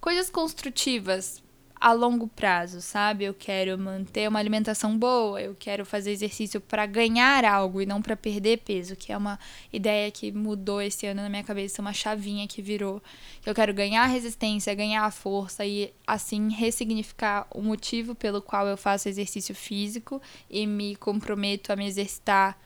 coisas 0.02 0.32
construtivas 0.32 1.44
a 1.80 1.94
longo 1.94 2.28
prazo, 2.28 2.82
sabe? 2.82 3.24
Eu 3.24 3.34
quero 3.34 3.78
manter 3.78 4.28
uma 4.28 4.40
alimentação 4.40 4.98
boa, 4.98 5.42
eu 5.42 5.56
quero 5.58 5.86
fazer 5.86 6.12
exercício 6.12 6.60
para 6.60 6.86
ganhar 6.86 7.46
algo 7.46 7.82
e 7.82 7.86
não 7.86 8.02
para 8.02 8.18
perder 8.18 8.58
peso, 8.58 8.96
que 8.96 9.14
é 9.14 9.18
uma 9.18 9.40
ideia 9.72 10.12
que 10.12 10.32
mudou 10.32 10.82
esse 10.82 11.06
ano 11.06 11.22
na 11.22 11.30
minha 11.30 11.44
cabeça, 11.44 11.82
uma 11.82 11.94
chavinha 11.94 12.48
que 12.48 12.62
virou. 12.62 13.02
Eu 13.46 13.56
quero 13.56 13.74
ganhar 13.74 14.06
resistência, 14.08 14.76
ganhar 14.76 15.10
força 15.12 15.66
e 15.66 15.94
assim 16.06 16.50
ressignificar 16.50 17.48
o 17.52 17.62
motivo 17.62 18.14
pelo 18.14 18.42
qual 18.42 18.68
eu 18.68 18.76
faço 18.76 19.08
exercício 19.08 19.56
físico 19.56 20.22
e 20.50 20.68
me 20.68 20.96
comprometo 20.98 21.72
a 21.72 21.76
me 21.78 21.88
exercitar 21.88 22.58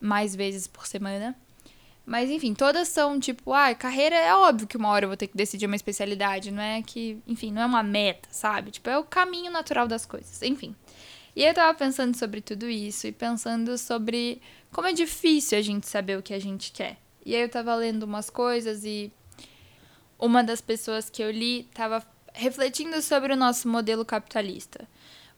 mais 0.00 0.36
vezes 0.36 0.66
por 0.66 0.86
semana. 0.86 1.34
Mas 2.06 2.30
enfim, 2.30 2.52
todas 2.52 2.88
são 2.88 3.18
tipo, 3.18 3.52
ah, 3.52 3.74
carreira 3.74 4.14
é 4.14 4.34
óbvio 4.34 4.66
que 4.66 4.76
uma 4.76 4.90
hora 4.90 5.06
eu 5.06 5.08
vou 5.08 5.16
ter 5.16 5.26
que 5.26 5.36
decidir 5.36 5.66
uma 5.66 5.76
especialidade, 5.76 6.50
não 6.50 6.62
é 6.62 6.82
que, 6.82 7.18
enfim, 7.26 7.50
não 7.50 7.62
é 7.62 7.66
uma 7.66 7.82
meta, 7.82 8.28
sabe? 8.30 8.70
Tipo, 8.70 8.90
é 8.90 8.98
o 8.98 9.04
caminho 9.04 9.50
natural 9.50 9.88
das 9.88 10.04
coisas, 10.04 10.42
enfim. 10.42 10.74
E 11.34 11.42
eu 11.42 11.54
tava 11.54 11.76
pensando 11.76 12.16
sobre 12.16 12.40
tudo 12.40 12.68
isso 12.68 13.06
e 13.06 13.12
pensando 13.12 13.76
sobre 13.78 14.40
como 14.70 14.86
é 14.86 14.92
difícil 14.92 15.58
a 15.58 15.62
gente 15.62 15.88
saber 15.88 16.18
o 16.18 16.22
que 16.22 16.34
a 16.34 16.38
gente 16.38 16.70
quer. 16.72 16.98
E 17.24 17.34
aí 17.34 17.40
eu 17.40 17.48
tava 17.48 17.74
lendo 17.74 18.02
umas 18.02 18.28
coisas 18.28 18.84
e 18.84 19.10
uma 20.18 20.44
das 20.44 20.60
pessoas 20.60 21.08
que 21.08 21.22
eu 21.22 21.30
li 21.30 21.64
tava 21.74 22.04
refletindo 22.34 23.00
sobre 23.00 23.32
o 23.32 23.36
nosso 23.36 23.66
modelo 23.66 24.04
capitalista. 24.04 24.86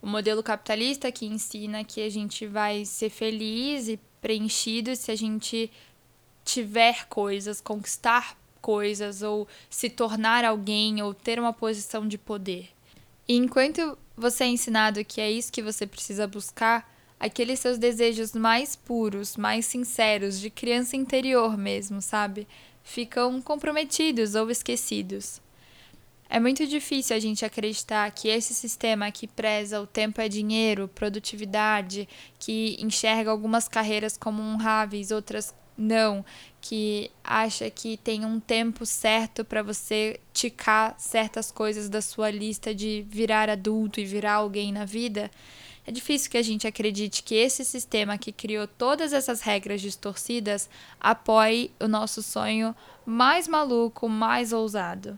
O 0.02 0.06
modelo 0.06 0.42
capitalista 0.42 1.10
que 1.12 1.26
ensina 1.26 1.84
que 1.84 2.02
a 2.02 2.10
gente 2.10 2.46
vai 2.46 2.84
ser 2.84 3.08
feliz 3.08 3.88
e 3.88 3.98
preenchido 4.20 4.94
se 4.96 5.10
a 5.10 5.16
gente 5.16 5.70
tiver 6.46 7.06
coisas, 7.08 7.60
conquistar 7.60 8.38
coisas, 8.62 9.20
ou 9.20 9.46
se 9.68 9.90
tornar 9.90 10.44
alguém, 10.44 11.02
ou 11.02 11.12
ter 11.12 11.38
uma 11.38 11.52
posição 11.52 12.06
de 12.08 12.16
poder. 12.16 12.68
E 13.28 13.36
enquanto 13.36 13.98
você 14.16 14.44
é 14.44 14.46
ensinado 14.46 15.04
que 15.04 15.20
é 15.20 15.30
isso 15.30 15.52
que 15.52 15.60
você 15.60 15.86
precisa 15.86 16.26
buscar, 16.26 16.90
aqueles 17.18 17.58
seus 17.58 17.78
desejos 17.78 18.32
mais 18.32 18.76
puros, 18.76 19.36
mais 19.36 19.66
sinceros, 19.66 20.40
de 20.40 20.48
criança 20.48 20.96
interior 20.96 21.58
mesmo, 21.58 22.00
sabe? 22.00 22.46
Ficam 22.82 23.42
comprometidos 23.42 24.36
ou 24.36 24.48
esquecidos. 24.48 25.40
É 26.28 26.40
muito 26.40 26.66
difícil 26.66 27.16
a 27.16 27.20
gente 27.20 27.44
acreditar 27.44 28.10
que 28.10 28.28
esse 28.28 28.52
sistema 28.52 29.10
que 29.10 29.26
preza 29.26 29.80
o 29.80 29.86
tempo 29.86 30.20
é 30.20 30.28
dinheiro, 30.28 30.88
produtividade, 30.88 32.08
que 32.38 32.76
enxerga 32.80 33.30
algumas 33.30 33.68
carreiras 33.68 34.16
como 34.16 34.42
honráveis, 34.42 35.10
outras 35.10 35.54
não, 35.76 36.24
que 36.60 37.10
acha 37.22 37.70
que 37.70 37.96
tem 37.96 38.24
um 38.24 38.40
tempo 38.40 38.86
certo 38.86 39.44
para 39.44 39.62
você 39.62 40.18
ticar 40.32 40.94
certas 40.98 41.50
coisas 41.52 41.88
da 41.88 42.00
sua 42.00 42.30
lista 42.30 42.74
de 42.74 43.04
virar 43.08 43.50
adulto 43.50 44.00
e 44.00 44.04
virar 44.04 44.34
alguém 44.34 44.72
na 44.72 44.84
vida, 44.84 45.30
é 45.86 45.92
difícil 45.92 46.30
que 46.30 46.36
a 46.36 46.42
gente 46.42 46.66
acredite 46.66 47.22
que 47.22 47.36
esse 47.36 47.64
sistema 47.64 48.18
que 48.18 48.32
criou 48.32 48.66
todas 48.66 49.12
essas 49.12 49.40
regras 49.40 49.80
distorcidas 49.80 50.68
apoie 50.98 51.70
o 51.78 51.86
nosso 51.86 52.22
sonho 52.22 52.74
mais 53.04 53.46
maluco, 53.46 54.08
mais 54.08 54.52
ousado. 54.52 55.16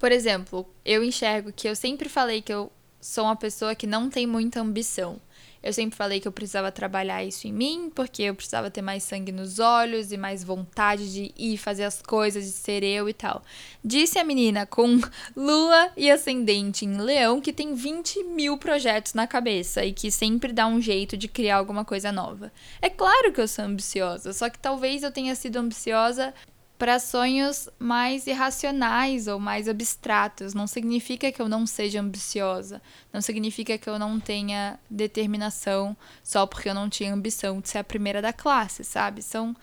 Por 0.00 0.10
exemplo, 0.10 0.66
eu 0.84 1.04
enxergo 1.04 1.52
que 1.52 1.68
eu 1.68 1.76
sempre 1.76 2.08
falei 2.08 2.42
que 2.42 2.52
eu 2.52 2.72
sou 3.00 3.24
uma 3.24 3.36
pessoa 3.36 3.74
que 3.74 3.86
não 3.86 4.10
tem 4.10 4.26
muita 4.26 4.60
ambição. 4.60 5.20
Eu 5.62 5.72
sempre 5.72 5.96
falei 5.96 6.20
que 6.20 6.26
eu 6.26 6.32
precisava 6.32 6.72
trabalhar 6.72 7.22
isso 7.22 7.46
em 7.46 7.52
mim, 7.52 7.90
porque 7.94 8.22
eu 8.22 8.34
precisava 8.34 8.70
ter 8.70 8.80
mais 8.80 9.02
sangue 9.02 9.30
nos 9.30 9.58
olhos 9.58 10.10
e 10.10 10.16
mais 10.16 10.42
vontade 10.42 11.12
de 11.12 11.32
ir 11.36 11.58
fazer 11.58 11.84
as 11.84 12.00
coisas, 12.00 12.44
de 12.44 12.52
ser 12.52 12.82
eu 12.82 13.08
e 13.08 13.12
tal. 13.12 13.42
Disse 13.84 14.18
a 14.18 14.24
menina 14.24 14.64
com 14.64 14.98
lua 15.36 15.90
e 15.96 16.10
ascendente 16.10 16.84
em 16.86 16.96
leão 16.96 17.40
que 17.40 17.52
tem 17.52 17.74
20 17.74 18.24
mil 18.24 18.56
projetos 18.56 19.12
na 19.12 19.26
cabeça 19.26 19.84
e 19.84 19.92
que 19.92 20.10
sempre 20.10 20.52
dá 20.52 20.66
um 20.66 20.80
jeito 20.80 21.16
de 21.16 21.28
criar 21.28 21.56
alguma 21.56 21.84
coisa 21.84 22.10
nova. 22.10 22.50
É 22.80 22.88
claro 22.88 23.32
que 23.32 23.40
eu 23.40 23.48
sou 23.48 23.64
ambiciosa, 23.64 24.32
só 24.32 24.48
que 24.48 24.58
talvez 24.58 25.02
eu 25.02 25.12
tenha 25.12 25.34
sido 25.34 25.58
ambiciosa 25.58 26.32
para 26.80 26.98
sonhos 26.98 27.68
mais 27.78 28.26
irracionais 28.26 29.28
ou 29.28 29.38
mais 29.38 29.68
abstratos. 29.68 30.54
Não 30.54 30.66
significa 30.66 31.30
que 31.30 31.42
eu 31.42 31.46
não 31.46 31.66
seja 31.66 32.00
ambiciosa, 32.00 32.80
não 33.12 33.20
significa 33.20 33.76
que 33.76 33.86
eu 33.86 33.98
não 33.98 34.18
tenha 34.18 34.80
determinação 34.88 35.94
só 36.24 36.46
porque 36.46 36.70
eu 36.70 36.74
não 36.74 36.88
tinha 36.88 37.12
ambição 37.12 37.60
de 37.60 37.68
ser 37.68 37.78
a 37.78 37.84
primeira 37.84 38.22
da 38.22 38.32
classe, 38.32 38.82
sabe? 38.82 39.20
São 39.20 39.54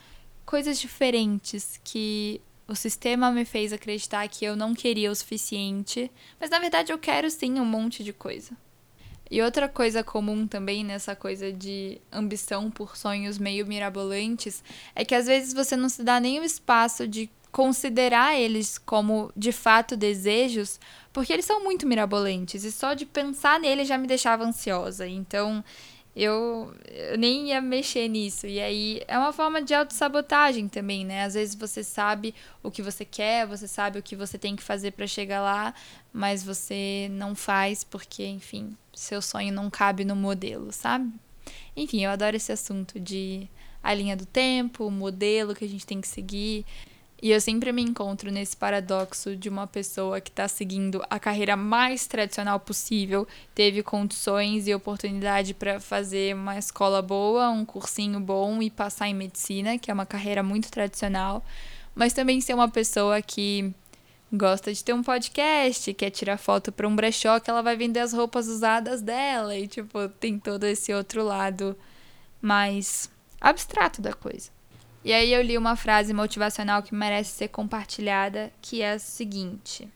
coisas 0.46 0.80
diferentes 0.80 1.82
que 1.84 2.40
o 2.68 2.76
sistema 2.76 3.32
me 3.32 3.46
fez 3.46 3.74
acreditar 3.74 4.28
que 4.28 4.46
eu 4.46 4.56
não 4.56 4.76
queria 4.76 5.12
o 5.12 5.16
suficiente, 5.16 6.12
mas 6.40 6.52
na 6.52 6.60
verdade 6.60 6.94
eu 6.94 7.00
quero 7.00 7.32
sim 7.32 7.60
um 7.60 7.66
monte 7.66 8.04
de 8.04 8.14
coisa. 8.14 8.56
E 9.30 9.42
outra 9.42 9.68
coisa 9.68 10.04
comum 10.04 10.48
também 10.48 10.84
nessa 10.84 11.16
coisa 11.16 11.52
de 11.52 12.00
ambição 12.12 12.72
por 12.72 12.96
sonhos 12.96 13.38
meio 13.38 13.66
mirabolantes 13.66 14.64
é 14.96 15.04
que 15.04 15.16
às 15.16 15.28
vezes 15.28 15.54
você 15.54 15.76
não 15.76 15.90
se 15.90 16.04
dá 16.04 16.20
nem 16.20 16.40
o 16.40 16.44
espaço 16.44 17.08
de 17.08 17.30
considerar 17.52 18.38
eles 18.38 18.78
como 18.78 19.32
de 19.36 19.52
fato 19.52 19.98
desejos, 19.98 20.80
porque 21.12 21.34
eles 21.34 21.46
são 21.46 21.64
muito 21.64 21.88
mirabolantes 21.88 22.64
e 22.64 22.72
só 22.72 22.94
de 22.94 23.06
pensar 23.06 23.60
neles 23.60 23.88
já 23.88 23.98
me 23.98 24.08
deixava 24.08 24.44
ansiosa. 24.44 25.08
Então, 25.08 25.64
eu, 26.18 26.74
eu 26.88 27.16
nem 27.16 27.50
ia 27.50 27.62
mexer 27.62 28.08
nisso. 28.08 28.48
E 28.48 28.60
aí 28.60 29.02
é 29.08 29.18
uma 29.18 29.32
forma 29.32 29.62
de 29.62 29.74
autossabotagem 29.76 30.68
também, 30.68 31.06
né? 31.06 31.24
Às 31.24 31.36
vezes 31.36 31.54
você 31.54 31.84
sabe 31.84 32.34
o 32.64 32.72
que 32.72 32.82
você 32.82 33.06
quer, 33.06 33.46
você 33.46 33.68
sabe 33.68 34.00
o 34.00 34.04
que 34.04 34.16
você 34.16 34.36
tem 34.38 34.56
que 34.56 34.64
fazer 34.64 34.92
para 34.92 35.06
chegar 35.06 35.42
lá, 35.42 35.76
mas 36.12 36.44
você 36.44 37.08
não 37.12 37.36
faz 37.36 37.84
porque, 37.84 38.26
enfim, 38.26 38.76
seu 38.96 39.22
sonho 39.22 39.54
não 39.54 39.70
cabe 39.70 40.04
no 40.04 40.16
modelo, 40.16 40.72
sabe? 40.72 41.14
Enfim, 41.76 42.04
eu 42.04 42.10
adoro 42.10 42.36
esse 42.36 42.52
assunto 42.52 43.00
de 43.00 43.48
a 43.84 43.94
linha 43.94 44.18
do 44.18 44.26
tempo, 44.26 44.88
o 44.88 44.92
modelo 44.92 45.54
que 45.54 45.66
a 45.66 45.70
gente 45.70 45.86
tem 45.86 46.02
que 46.02 46.08
seguir. 46.08 46.66
E 47.20 47.32
eu 47.32 47.42
sempre 47.42 47.72
me 47.72 47.82
encontro 47.82 48.32
nesse 48.32 48.56
paradoxo 48.56 49.36
de 49.36 49.50
uma 49.50 49.66
pessoa 49.66 50.22
que 50.22 50.30
está 50.30 50.48
seguindo 50.48 51.04
a 51.10 51.20
carreira 51.20 51.56
mais 51.58 52.06
tradicional 52.06 52.60
possível, 52.60 53.28
teve 53.56 53.82
condições 53.82 54.68
e 54.68 54.76
oportunidade 54.76 55.56
para 55.56 55.80
fazer 55.80 56.36
uma 56.36 56.60
escola 56.60 57.02
boa, 57.02 57.50
um 57.50 57.66
cursinho 57.66 58.20
bom 58.20 58.62
e 58.62 58.70
passar 58.70 59.08
em 59.08 59.16
medicina, 59.16 59.80
que 59.80 59.90
é 59.90 59.94
uma 59.94 60.06
carreira 60.06 60.44
muito 60.44 60.70
tradicional, 60.70 61.44
mas 61.96 62.14
também 62.14 62.40
ser 62.40 62.54
uma 62.54 62.70
pessoa 62.70 63.20
que 63.20 63.74
gosta 64.32 64.72
de 64.72 64.84
ter 64.84 64.94
um 64.94 65.02
podcast, 65.02 65.92
quer 65.96 66.12
tirar 66.12 66.38
foto 66.38 66.72
para 66.72 66.88
um 66.88 66.96
brechó 66.96 67.40
que 67.40 67.50
ela 67.50 67.64
vai 67.64 67.76
vender 67.76 68.02
as 68.02 68.14
roupas 68.14 68.48
usadas 68.48 69.02
dela 69.02 69.58
e 69.58 69.68
tipo, 69.68 70.08
tem 70.20 70.38
todo 70.38 70.66
esse 70.66 70.94
outro 70.94 71.24
lado 71.24 71.76
mais 72.40 73.10
abstrato 73.42 74.04
da 74.04 74.14
coisa. 74.14 74.57
E 75.08 75.14
aí 75.14 75.32
eu 75.32 75.42
li 75.42 75.58
uma 75.58 75.78
frase 75.78 76.14
motivacional 76.14 76.84
que 76.84 76.94
merece 76.94 77.32
ser 77.32 77.48
compartilhada, 77.48 78.52
que 78.62 78.82
é 78.82 78.92
a 78.92 79.00
seguinte: 79.00 79.88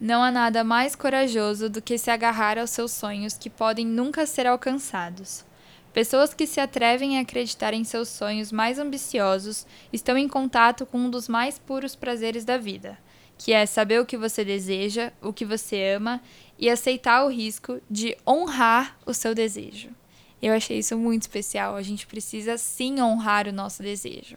Não 0.00 0.22
há 0.22 0.30
nada 0.30 0.64
mais 0.64 0.96
corajoso 0.96 1.68
do 1.68 1.82
que 1.82 1.98
se 1.98 2.10
agarrar 2.10 2.58
aos 2.58 2.70
seus 2.70 2.92
sonhos 2.92 3.36
que 3.36 3.50
podem 3.50 3.86
nunca 3.86 4.24
ser 4.24 4.46
alcançados. 4.46 5.44
Pessoas 5.92 6.32
que 6.32 6.46
se 6.46 6.58
atrevem 6.60 7.18
a 7.18 7.20
acreditar 7.20 7.74
em 7.74 7.84
seus 7.84 8.08
sonhos 8.08 8.50
mais 8.50 8.78
ambiciosos 8.78 9.66
estão 9.92 10.16
em 10.16 10.28
contato 10.28 10.86
com 10.86 10.96
um 10.96 11.10
dos 11.10 11.28
mais 11.28 11.58
puros 11.58 11.94
prazeres 11.94 12.42
da 12.42 12.56
vida, 12.56 12.96
que 13.36 13.52
é 13.52 13.66
saber 13.66 14.00
o 14.00 14.06
que 14.06 14.16
você 14.16 14.42
deseja, 14.42 15.12
o 15.20 15.30
que 15.30 15.44
você 15.44 15.92
ama 15.94 16.22
e 16.58 16.70
aceitar 16.70 17.22
o 17.26 17.28
risco 17.28 17.82
de 17.90 18.16
honrar 18.26 18.96
o 19.04 19.12
seu 19.12 19.34
desejo. 19.34 19.99
Eu 20.42 20.54
achei 20.54 20.78
isso 20.78 20.96
muito 20.96 21.22
especial. 21.22 21.76
A 21.76 21.82
gente 21.82 22.06
precisa 22.06 22.56
sim 22.56 23.00
honrar 23.00 23.46
o 23.46 23.52
nosso 23.52 23.82
desejo. 23.82 24.36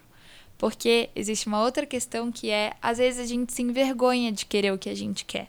Porque 0.58 1.10
existe 1.14 1.46
uma 1.46 1.62
outra 1.62 1.86
questão 1.86 2.30
que 2.30 2.50
é, 2.50 2.74
às 2.80 2.98
vezes 2.98 3.20
a 3.20 3.26
gente 3.26 3.52
se 3.52 3.62
envergonha 3.62 4.30
de 4.30 4.46
querer 4.46 4.72
o 4.72 4.78
que 4.78 4.88
a 4.88 4.94
gente 4.94 5.24
quer. 5.24 5.48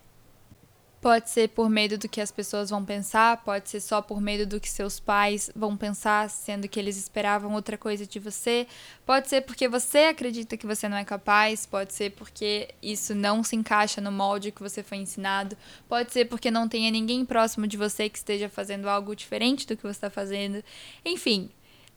Pode 1.06 1.30
ser 1.30 1.50
por 1.50 1.70
medo 1.70 2.00
do 2.00 2.10
que 2.10 2.20
as 2.20 2.32
pessoas 2.32 2.72
vão 2.72 2.84
pensar, 2.84 3.44
pode 3.44 3.70
ser 3.70 3.80
só 3.80 4.02
por 4.02 4.20
medo 4.20 4.44
do 4.44 4.60
que 4.60 4.68
seus 4.68 5.00
pais 5.00 5.52
vão 5.56 5.78
pensar, 5.78 6.28
sendo 6.32 6.68
que 6.68 6.80
eles 6.80 6.98
esperavam 6.98 7.54
outra 7.54 7.78
coisa 7.78 8.08
de 8.08 8.18
você. 8.18 8.66
Pode 9.06 9.30
ser 9.30 9.42
porque 9.42 9.68
você 9.68 10.06
acredita 10.06 10.58
que 10.58 10.66
você 10.66 10.90
não 10.90 10.98
é 10.98 11.06
capaz, 11.06 11.64
pode 11.64 11.94
ser 11.94 12.14
porque 12.14 12.70
isso 12.82 13.14
não 13.14 13.44
se 13.44 13.56
encaixa 13.56 14.02
no 14.02 14.12
molde 14.12 14.52
que 14.52 14.64
você 14.64 14.82
foi 14.82 14.98
ensinado, 14.98 15.56
pode 15.88 16.12
ser 16.12 16.26
porque 16.26 16.50
não 16.50 16.68
tenha 16.68 16.90
ninguém 16.90 17.24
próximo 17.24 17.68
de 17.68 17.78
você 17.78 18.10
que 18.10 18.18
esteja 18.18 18.50
fazendo 18.50 18.90
algo 18.90 19.16
diferente 19.16 19.68
do 19.68 19.78
que 19.78 19.84
você 19.84 19.92
está 19.92 20.10
fazendo. 20.10 20.64
Enfim, 21.06 21.52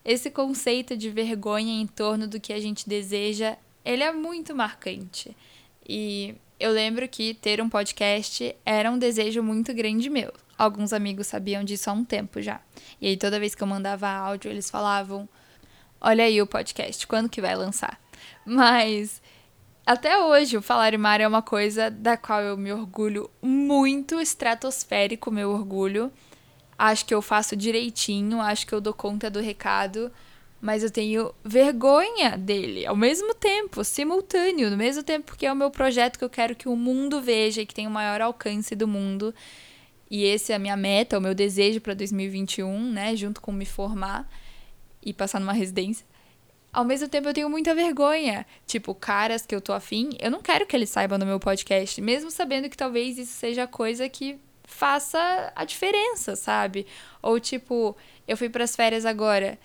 esse 0.04 0.30
conceito 0.30 0.94
de 0.94 1.08
vergonha 1.08 1.80
em 1.80 1.86
torno 1.86 2.28
do 2.28 2.38
que 2.38 2.52
a 2.52 2.60
gente 2.60 2.86
deseja, 2.86 3.56
ele 3.82 4.02
é 4.02 4.12
muito 4.12 4.54
marcante. 4.54 5.34
E 5.88 6.34
eu 6.58 6.72
lembro 6.72 7.08
que 7.08 7.34
ter 7.34 7.60
um 7.60 7.68
podcast 7.68 8.54
era 8.64 8.90
um 8.90 8.98
desejo 8.98 9.42
muito 9.42 9.72
grande 9.72 10.10
meu. 10.10 10.32
Alguns 10.56 10.92
amigos 10.92 11.28
sabiam 11.28 11.62
disso 11.62 11.88
há 11.88 11.92
um 11.92 12.04
tempo 12.04 12.42
já. 12.42 12.60
E 13.00 13.06
aí 13.06 13.16
toda 13.16 13.38
vez 13.38 13.54
que 13.54 13.62
eu 13.62 13.66
mandava 13.66 14.08
áudio, 14.08 14.50
eles 14.50 14.68
falavam: 14.68 15.28
"Olha 16.00 16.24
aí 16.24 16.42
o 16.42 16.46
podcast, 16.46 17.06
quando 17.06 17.28
que 17.28 17.40
vai 17.40 17.54
lançar?". 17.54 18.00
Mas 18.44 19.22
até 19.86 20.18
hoje 20.18 20.56
o 20.56 20.62
Falar 20.62 20.92
em 20.92 20.98
Mar 20.98 21.20
é 21.20 21.28
uma 21.28 21.42
coisa 21.42 21.90
da 21.90 22.16
qual 22.16 22.42
eu 22.42 22.56
me 22.56 22.72
orgulho 22.72 23.30
muito, 23.40 24.20
estratosférico 24.20 25.30
meu 25.30 25.50
orgulho. 25.50 26.12
Acho 26.76 27.06
que 27.06 27.14
eu 27.14 27.22
faço 27.22 27.56
direitinho, 27.56 28.40
acho 28.40 28.66
que 28.66 28.72
eu 28.72 28.80
dou 28.80 28.92
conta 28.92 29.30
do 29.30 29.40
recado 29.40 30.12
mas 30.60 30.82
eu 30.82 30.90
tenho 30.90 31.32
vergonha 31.44 32.36
dele 32.36 32.84
ao 32.84 32.96
mesmo 32.96 33.34
tempo, 33.34 33.84
simultâneo, 33.84 34.70
no 34.70 34.76
mesmo 34.76 35.02
tempo 35.02 35.36
que 35.36 35.46
é 35.46 35.52
o 35.52 35.56
meu 35.56 35.70
projeto 35.70 36.18
que 36.18 36.24
eu 36.24 36.30
quero 36.30 36.56
que 36.56 36.68
o 36.68 36.76
mundo 36.76 37.20
veja 37.20 37.62
e 37.62 37.66
que 37.66 37.74
tenha 37.74 37.88
o 37.88 37.92
maior 37.92 38.20
alcance 38.20 38.74
do 38.74 38.88
mundo. 38.88 39.34
E 40.10 40.24
esse 40.24 40.52
é 40.52 40.56
a 40.56 40.58
minha 40.58 40.76
meta, 40.76 41.18
o 41.18 41.20
meu 41.20 41.34
desejo 41.34 41.80
para 41.80 41.94
2021, 41.94 42.90
né, 42.90 43.14
junto 43.14 43.40
com 43.40 43.52
me 43.52 43.66
formar 43.66 44.28
e 45.04 45.12
passar 45.12 45.38
numa 45.38 45.52
residência. 45.52 46.06
Ao 46.72 46.84
mesmo 46.84 47.08
tempo 47.08 47.28
eu 47.28 47.34
tenho 47.34 47.48
muita 47.48 47.74
vergonha. 47.74 48.46
Tipo, 48.66 48.94
caras 48.94 49.46
que 49.46 49.54
eu 49.54 49.60
tô 49.60 49.72
afim, 49.72 50.10
eu 50.18 50.30
não 50.30 50.42
quero 50.42 50.66
que 50.66 50.74
eles 50.74 50.90
saibam 50.90 51.18
do 51.18 51.26
meu 51.26 51.38
podcast, 51.38 52.00
mesmo 52.00 52.30
sabendo 52.30 52.68
que 52.68 52.76
talvez 52.76 53.16
isso 53.18 53.32
seja 53.32 53.66
coisa 53.66 54.08
que 54.08 54.38
faça 54.64 55.52
a 55.56 55.64
diferença, 55.64 56.36
sabe? 56.36 56.86
Ou 57.22 57.40
tipo, 57.40 57.96
eu 58.26 58.36
fui 58.36 58.50
para 58.50 58.64
as 58.64 58.76
férias 58.76 59.06
agora, 59.06 59.58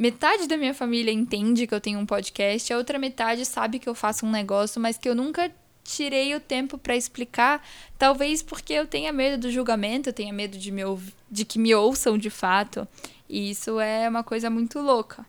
metade 0.00 0.46
da 0.46 0.56
minha 0.56 0.72
família 0.72 1.12
entende 1.12 1.66
que 1.66 1.74
eu 1.74 1.80
tenho 1.80 1.98
um 1.98 2.06
podcast, 2.06 2.72
a 2.72 2.78
outra 2.78 2.98
metade 2.98 3.44
sabe 3.44 3.78
que 3.78 3.86
eu 3.86 3.94
faço 3.94 4.24
um 4.24 4.30
negócio, 4.30 4.80
mas 4.80 4.96
que 4.96 5.06
eu 5.06 5.14
nunca 5.14 5.52
tirei 5.84 6.34
o 6.34 6.40
tempo 6.40 6.78
para 6.78 6.96
explicar, 6.96 7.62
talvez 7.98 8.42
porque 8.42 8.72
eu 8.72 8.86
tenha 8.86 9.12
medo 9.12 9.42
do 9.42 9.50
julgamento, 9.50 10.08
eu 10.08 10.12
tenha 10.14 10.32
medo 10.32 10.56
de, 10.56 10.72
me 10.72 10.82
de 11.30 11.44
que 11.44 11.58
me 11.58 11.74
ouçam 11.74 12.16
de 12.16 12.30
fato. 12.30 12.88
E 13.28 13.50
isso 13.50 13.78
é 13.78 14.08
uma 14.08 14.24
coisa 14.24 14.48
muito 14.48 14.80
louca. 14.80 15.26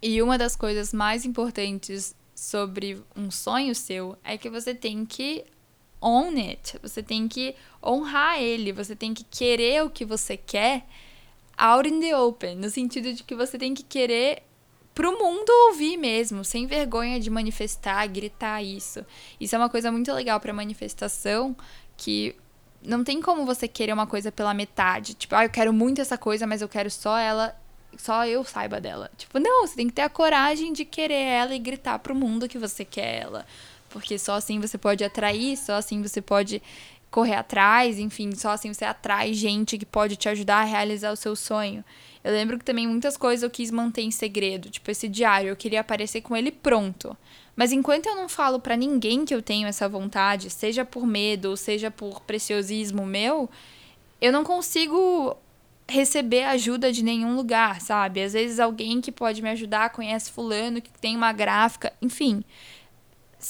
E 0.00 0.22
uma 0.22 0.38
das 0.38 0.54
coisas 0.54 0.92
mais 0.92 1.24
importantes 1.24 2.14
sobre 2.36 3.02
um 3.16 3.32
sonho 3.32 3.74
seu 3.74 4.16
é 4.22 4.38
que 4.38 4.48
você 4.48 4.72
tem 4.72 5.04
que 5.04 5.44
own 6.00 6.36
it, 6.38 6.78
você 6.80 7.02
tem 7.02 7.26
que 7.26 7.56
honrar 7.84 8.40
ele, 8.40 8.72
você 8.72 8.94
tem 8.94 9.12
que 9.12 9.24
querer 9.24 9.82
o 9.82 9.90
que 9.90 10.04
você 10.04 10.36
quer 10.36 10.86
out 11.58 11.88
in 11.88 12.00
the 12.00 12.16
open, 12.16 12.56
no 12.56 12.70
sentido 12.70 13.12
de 13.12 13.22
que 13.22 13.34
você 13.34 13.58
tem 13.58 13.74
que 13.74 13.82
querer 13.82 14.42
pro 14.94 15.16
mundo 15.16 15.48
ouvir 15.68 15.96
mesmo, 15.96 16.44
sem 16.44 16.66
vergonha 16.66 17.20
de 17.20 17.30
manifestar, 17.30 18.06
gritar 18.08 18.62
isso. 18.62 19.04
Isso 19.40 19.54
é 19.54 19.58
uma 19.58 19.68
coisa 19.68 19.92
muito 19.92 20.12
legal 20.12 20.40
para 20.40 20.52
manifestação, 20.52 21.56
que 21.96 22.34
não 22.82 23.04
tem 23.04 23.20
como 23.20 23.44
você 23.44 23.68
querer 23.68 23.92
uma 23.92 24.06
coisa 24.06 24.32
pela 24.32 24.54
metade. 24.54 25.14
Tipo, 25.14 25.34
ah, 25.36 25.44
eu 25.44 25.50
quero 25.50 25.72
muito 25.72 26.00
essa 26.00 26.18
coisa, 26.18 26.46
mas 26.46 26.62
eu 26.62 26.68
quero 26.68 26.90
só 26.90 27.16
ela, 27.16 27.56
só 27.96 28.26
eu 28.26 28.42
saiba 28.44 28.80
dela. 28.80 29.10
Tipo, 29.16 29.38
não, 29.38 29.66
você 29.66 29.76
tem 29.76 29.86
que 29.86 29.92
ter 29.92 30.02
a 30.02 30.08
coragem 30.08 30.72
de 30.72 30.84
querer 30.84 31.22
ela 31.22 31.54
e 31.54 31.58
gritar 31.58 31.98
pro 32.00 32.14
mundo 32.14 32.48
que 32.48 32.58
você 32.58 32.84
quer 32.84 33.22
ela. 33.22 33.46
Porque 33.90 34.18
só 34.18 34.34
assim 34.34 34.60
você 34.60 34.76
pode 34.76 35.02
atrair, 35.04 35.56
só 35.56 35.74
assim 35.74 36.02
você 36.02 36.20
pode 36.20 36.62
correr 37.10 37.34
atrás, 37.34 37.98
enfim, 37.98 38.34
só 38.34 38.50
assim 38.50 38.72
você 38.72 38.84
atrai 38.84 39.32
gente 39.32 39.78
que 39.78 39.86
pode 39.86 40.16
te 40.16 40.28
ajudar 40.28 40.58
a 40.58 40.64
realizar 40.64 41.10
o 41.12 41.16
seu 41.16 41.34
sonho. 41.34 41.84
Eu 42.22 42.32
lembro 42.32 42.58
que 42.58 42.64
também 42.64 42.86
muitas 42.86 43.16
coisas 43.16 43.42
eu 43.42 43.50
quis 43.50 43.70
manter 43.70 44.02
em 44.02 44.10
segredo, 44.10 44.68
tipo 44.68 44.90
esse 44.90 45.08
diário, 45.08 45.48
eu 45.48 45.56
queria 45.56 45.80
aparecer 45.80 46.20
com 46.20 46.36
ele 46.36 46.50
pronto. 46.50 47.16
Mas 47.56 47.72
enquanto 47.72 48.06
eu 48.06 48.14
não 48.14 48.28
falo 48.28 48.60
para 48.60 48.76
ninguém 48.76 49.24
que 49.24 49.34
eu 49.34 49.42
tenho 49.42 49.66
essa 49.66 49.88
vontade, 49.88 50.50
seja 50.50 50.84
por 50.84 51.06
medo 51.06 51.50
ou 51.50 51.56
seja 51.56 51.90
por 51.90 52.20
preciosismo 52.22 53.06
meu, 53.06 53.48
eu 54.20 54.32
não 54.32 54.44
consigo 54.44 55.36
receber 55.88 56.44
ajuda 56.44 56.92
de 56.92 57.02
nenhum 57.02 57.34
lugar, 57.34 57.80
sabe? 57.80 58.22
Às 58.22 58.34
vezes 58.34 58.60
alguém 58.60 59.00
que 59.00 59.10
pode 59.10 59.40
me 59.40 59.48
ajudar 59.48 59.90
conhece 59.90 60.30
fulano 60.30 60.82
que 60.82 60.90
tem 61.00 61.16
uma 61.16 61.32
gráfica, 61.32 61.92
enfim 62.02 62.44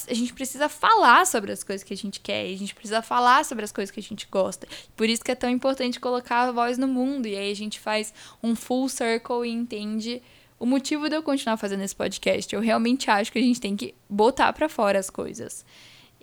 a 0.06 0.14
gente 0.14 0.34
precisa 0.34 0.68
falar 0.68 1.26
sobre 1.26 1.50
as 1.50 1.64
coisas 1.64 1.82
que 1.82 1.94
a 1.94 1.96
gente 1.96 2.20
quer, 2.20 2.44
a 2.44 2.56
gente 2.56 2.74
precisa 2.74 3.00
falar 3.00 3.44
sobre 3.44 3.64
as 3.64 3.72
coisas 3.72 3.90
que 3.90 4.00
a 4.00 4.02
gente 4.02 4.26
gosta. 4.30 4.68
Por 4.96 5.08
isso 5.08 5.24
que 5.24 5.30
é 5.30 5.34
tão 5.34 5.48
importante 5.48 5.98
colocar 5.98 6.48
a 6.48 6.52
voz 6.52 6.76
no 6.76 6.86
mundo. 6.86 7.26
E 7.26 7.36
aí 7.36 7.50
a 7.50 7.56
gente 7.56 7.80
faz 7.80 8.12
um 8.42 8.54
full 8.54 8.88
circle 8.88 9.44
e 9.44 9.50
entende 9.50 10.22
o 10.58 10.66
motivo 10.66 11.08
de 11.08 11.16
eu 11.16 11.22
continuar 11.22 11.56
fazendo 11.56 11.82
esse 11.82 11.96
podcast. 11.96 12.54
Eu 12.54 12.60
realmente 12.60 13.10
acho 13.10 13.32
que 13.32 13.38
a 13.38 13.42
gente 13.42 13.60
tem 13.60 13.76
que 13.76 13.94
botar 14.08 14.52
para 14.52 14.68
fora 14.68 14.98
as 14.98 15.08
coisas. 15.08 15.64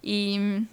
E 0.03 0.63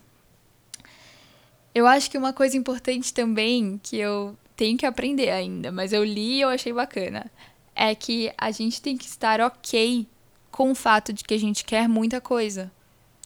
eu 1.74 1.86
acho 1.86 2.10
que 2.10 2.18
uma 2.18 2.32
coisa 2.32 2.56
importante 2.56 3.14
também 3.14 3.80
que 3.82 3.96
eu 3.96 4.36
tenho 4.54 4.76
que 4.76 4.84
aprender 4.84 5.30
ainda, 5.30 5.72
mas 5.72 5.92
eu 5.92 6.04
li 6.04 6.34
e 6.34 6.40
eu 6.42 6.50
achei 6.50 6.72
bacana, 6.72 7.30
é 7.74 7.94
que 7.94 8.30
a 8.36 8.50
gente 8.50 8.82
tem 8.82 8.98
que 8.98 9.06
estar 9.06 9.40
ok 9.40 10.06
com 10.50 10.70
o 10.70 10.74
fato 10.74 11.12
de 11.12 11.24
que 11.24 11.32
a 11.32 11.38
gente 11.38 11.64
quer 11.64 11.88
muita 11.88 12.20
coisa. 12.20 12.70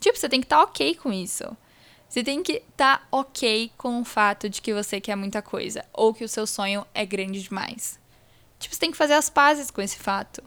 Tipo, 0.01 0.19
você 0.19 0.29
tem 0.29 0.41
que 0.41 0.47
estar 0.47 0.59
tá 0.59 0.63
ok 0.63 0.95
com 0.95 1.13
isso. 1.13 1.45
Você 2.09 2.23
tem 2.23 2.43
que 2.43 2.63
estar 2.71 2.99
tá 2.99 3.07
ok 3.11 3.73
com 3.77 4.01
o 4.01 4.05
fato 4.05 4.49
de 4.49 4.63
que 4.63 4.73
você 4.73 5.01
quer 5.01 5.17
muita 5.17 5.43
coisa 5.43 5.85
ou 5.93 6.15
que 6.15 6.25
o 6.25 6.29
seu 6.29 6.47
sonho 6.47 6.87
é 6.95 7.05
grande 7.05 7.43
demais. 7.43 7.99
Tipo, 8.59 8.75
você 8.75 8.81
tem 8.81 8.91
que 8.91 8.97
fazer 8.97 9.15
as 9.15 9.29
pazes 9.29 9.71
com 9.71 9.83
esse 9.83 9.99
fato. 9.99 10.43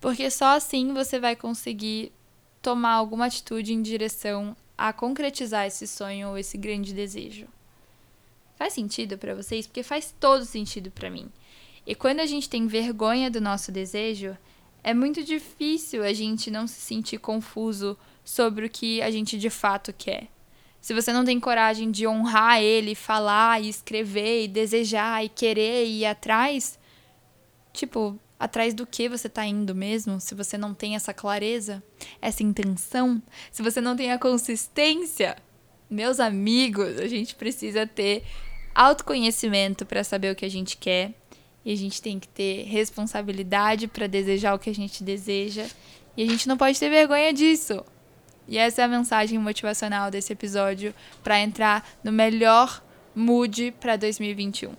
Porque 0.00 0.30
só 0.30 0.56
assim 0.56 0.92
você 0.92 1.18
vai 1.18 1.34
conseguir 1.34 2.12
tomar 2.62 2.92
alguma 2.92 3.26
atitude 3.26 3.72
em 3.72 3.82
direção 3.82 4.56
a 4.76 4.92
concretizar 4.92 5.66
esse 5.66 5.86
sonho 5.86 6.28
ou 6.28 6.38
esse 6.38 6.56
grande 6.56 6.92
desejo. 6.92 7.46
Faz 8.56 8.72
sentido 8.72 9.18
para 9.18 9.34
vocês? 9.34 9.66
Porque 9.66 9.82
faz 9.82 10.14
todo 10.18 10.44
sentido 10.44 10.90
para 10.90 11.10
mim. 11.10 11.30
E 11.86 11.94
quando 11.94 12.20
a 12.20 12.26
gente 12.26 12.48
tem 12.48 12.66
vergonha 12.66 13.30
do 13.30 13.40
nosso 13.40 13.70
desejo, 13.70 14.36
é 14.82 14.92
muito 14.94 15.22
difícil 15.22 16.02
a 16.02 16.12
gente 16.12 16.50
não 16.50 16.66
se 16.66 16.80
sentir 16.80 17.18
confuso 17.18 17.96
sobre 18.26 18.66
o 18.66 18.68
que 18.70 19.00
a 19.00 19.10
gente 19.10 19.38
de 19.38 19.48
fato 19.48 19.94
quer. 19.96 20.26
Se 20.80 20.92
você 20.92 21.12
não 21.12 21.24
tem 21.24 21.38
coragem 21.38 21.92
de 21.92 22.06
honrar 22.06 22.60
ele, 22.60 22.94
falar 22.94 23.62
e 23.62 23.68
escrever 23.68 24.44
e 24.44 24.48
desejar 24.48 25.24
e 25.24 25.28
querer 25.28 25.86
e 25.86 26.00
ir 26.00 26.06
atrás, 26.06 26.78
tipo, 27.72 28.18
atrás 28.38 28.74
do 28.74 28.84
que 28.84 29.08
você 29.08 29.28
está 29.28 29.46
indo 29.46 29.74
mesmo? 29.74 30.20
Se 30.20 30.34
você 30.34 30.58
não 30.58 30.74
tem 30.74 30.96
essa 30.96 31.14
clareza, 31.14 31.82
essa 32.20 32.42
intenção, 32.42 33.22
se 33.50 33.62
você 33.62 33.80
não 33.80 33.96
tem 33.96 34.10
a 34.12 34.18
consistência, 34.18 35.36
meus 35.88 36.18
amigos, 36.18 36.98
a 36.98 37.06
gente 37.06 37.34
precisa 37.36 37.86
ter 37.86 38.24
autoconhecimento 38.74 39.86
para 39.86 40.02
saber 40.02 40.32
o 40.32 40.36
que 40.36 40.44
a 40.44 40.50
gente 40.50 40.76
quer 40.76 41.14
e 41.64 41.72
a 41.72 41.76
gente 41.76 42.02
tem 42.02 42.18
que 42.18 42.28
ter 42.28 42.64
responsabilidade 42.64 43.86
para 43.86 44.06
desejar 44.06 44.54
o 44.54 44.58
que 44.58 44.70
a 44.70 44.74
gente 44.74 45.02
deseja 45.02 45.66
e 46.16 46.22
a 46.22 46.26
gente 46.26 46.48
não 46.48 46.56
pode 46.56 46.78
ter 46.78 46.90
vergonha 46.90 47.32
disso. 47.32 47.84
E 48.48 48.58
essa 48.58 48.82
é 48.82 48.84
a 48.84 48.88
mensagem 48.88 49.38
motivacional 49.38 50.10
desse 50.10 50.32
episódio 50.32 50.94
para 51.22 51.40
entrar 51.40 51.86
no 52.02 52.12
melhor 52.12 52.82
mood 53.14 53.72
para 53.80 53.96
2021. 53.96 54.74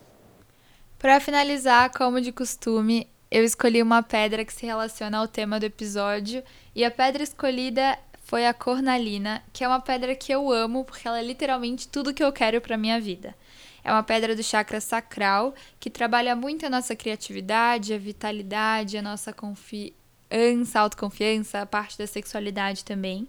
Para 0.98 1.20
finalizar, 1.20 1.92
como 1.92 2.22
de 2.22 2.32
costume, 2.32 3.08
eu 3.30 3.44
escolhi 3.44 3.82
uma 3.82 4.02
pedra 4.02 4.46
que 4.46 4.54
se 4.54 4.66
relaciona 4.66 5.18
ao 5.18 5.28
tema 5.28 5.60
do 5.60 5.66
episódio 5.66 6.44
e 6.74 6.86
a 6.86 6.90
pedra 6.90 7.24
escolhida 7.24 7.98
foi 8.28 8.46
a 8.46 8.54
cornalina, 8.54 9.44
que 9.54 9.64
é 9.64 9.68
uma 9.68 9.80
pedra 9.80 10.16
que 10.16 10.34
eu 10.34 10.52
amo 10.52 10.84
porque 10.84 11.08
ela 11.08 11.20
é 11.20 11.24
literalmente 11.24 11.88
tudo 11.88 12.14
que 12.14 12.24
eu 12.24 12.32
quero 12.32 12.60
para 12.60 12.78
minha 12.78 13.00
vida. 13.00 13.36
É 13.84 13.92
uma 13.92 14.04
pedra 14.04 14.36
do 14.36 14.44
chakra 14.44 14.82
sacral 14.82 15.56
que 15.80 15.90
trabalha 15.90 16.36
muito 16.36 16.66
a 16.66 16.70
nossa 16.70 16.94
criatividade, 16.94 17.94
a 17.94 17.98
vitalidade, 17.98 18.98
a 18.98 19.02
nossa 19.02 19.32
confiança, 20.30 20.80
autoconfiança, 20.80 21.62
a 21.62 21.66
parte 21.66 21.98
da 21.98 22.06
sexualidade 22.06 22.84
também. 22.84 23.28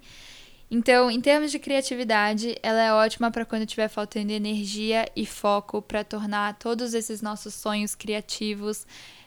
Então, 0.70 1.10
em 1.10 1.20
termos 1.20 1.50
de 1.50 1.58
criatividade, 1.58 2.56
ela 2.62 2.82
é 2.82 2.92
ótima 2.92 3.30
para 3.30 3.46
quando 3.46 3.62
estiver 3.62 3.88
faltando 3.88 4.32
energia 4.32 5.10
e 5.16 5.24
foco 5.24 5.80
para 5.80 6.04
tornar 6.04 6.58
todos 6.58 6.92
esses 6.92 7.22
nossos 7.22 7.54
sonhos 7.54 7.94
criativos 7.94 8.86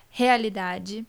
realidade. 0.10 1.06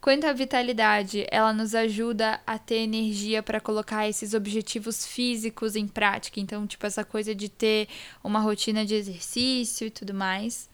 Quanto 0.00 0.26
à 0.26 0.32
vitalidade, 0.32 1.26
ela 1.30 1.52
nos 1.52 1.74
ajuda 1.74 2.40
a 2.46 2.58
ter 2.58 2.76
energia 2.76 3.42
para 3.42 3.60
colocar 3.60 4.08
esses 4.08 4.32
objetivos 4.32 5.06
físicos 5.06 5.76
em 5.76 5.88
prática. 5.88 6.40
Então, 6.40 6.66
tipo, 6.66 6.86
essa 6.86 7.04
coisa 7.04 7.34
de 7.34 7.48
ter 7.48 7.88
uma 8.22 8.38
rotina 8.38 8.84
de 8.84 8.94
exercício 8.94 9.86
e 9.86 9.90
tudo 9.90 10.14
mais. 10.14 10.68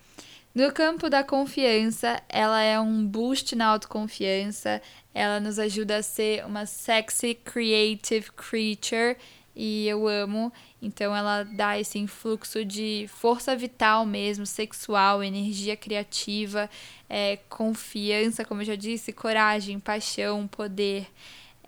No 0.53 0.73
campo 0.73 1.09
da 1.09 1.23
confiança, 1.23 2.21
ela 2.29 2.61
é 2.61 2.79
um 2.81 3.07
boost 3.07 3.55
na 3.55 3.67
autoconfiança, 3.67 4.83
ela 5.15 5.39
nos 5.39 5.61
ajuda 5.61 5.99
a 5.99 6.03
ser 6.03 6.45
uma 6.45 6.67
sexy 6.67 7.35
creative 7.35 8.33
creature 8.33 9.17
e 9.55 9.87
eu 9.87 10.09
amo. 10.09 10.53
Então 10.83 11.15
ela 11.15 11.45
dá 11.45 11.79
esse 11.79 12.01
influxo 12.01 12.65
de 12.65 13.07
força 13.09 13.55
vital 13.55 14.05
mesmo, 14.05 14.45
sexual, 14.45 15.23
energia 15.23 15.77
criativa, 15.77 16.69
é, 17.09 17.39
confiança, 17.49 18.45
como 18.45 18.63
eu 18.63 18.67
já 18.67 18.75
disse, 18.75 19.13
coragem, 19.13 19.79
paixão, 19.79 20.49
poder. 20.49 21.07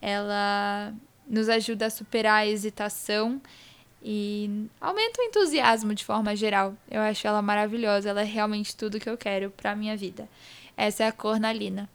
Ela 0.00 0.92
nos 1.28 1.48
ajuda 1.48 1.86
a 1.86 1.90
superar 1.90 2.40
a 2.40 2.46
hesitação 2.48 3.40
e 4.04 4.66
aumenta 4.80 5.20
o 5.20 5.24
entusiasmo 5.24 5.94
de 5.94 6.04
forma 6.04 6.34
geral. 6.34 6.74
Eu 6.90 7.00
acho 7.00 7.26
ela 7.26 7.40
maravilhosa, 7.40 8.10
ela 8.10 8.22
é 8.22 8.24
realmente 8.24 8.76
tudo 8.76 8.98
que 8.98 9.08
eu 9.08 9.16
quero 9.16 9.50
para 9.50 9.76
minha 9.76 9.96
vida. 9.96 10.28
Essa 10.76 11.04
é 11.04 11.06
a 11.06 11.12
cornalina. 11.12 11.88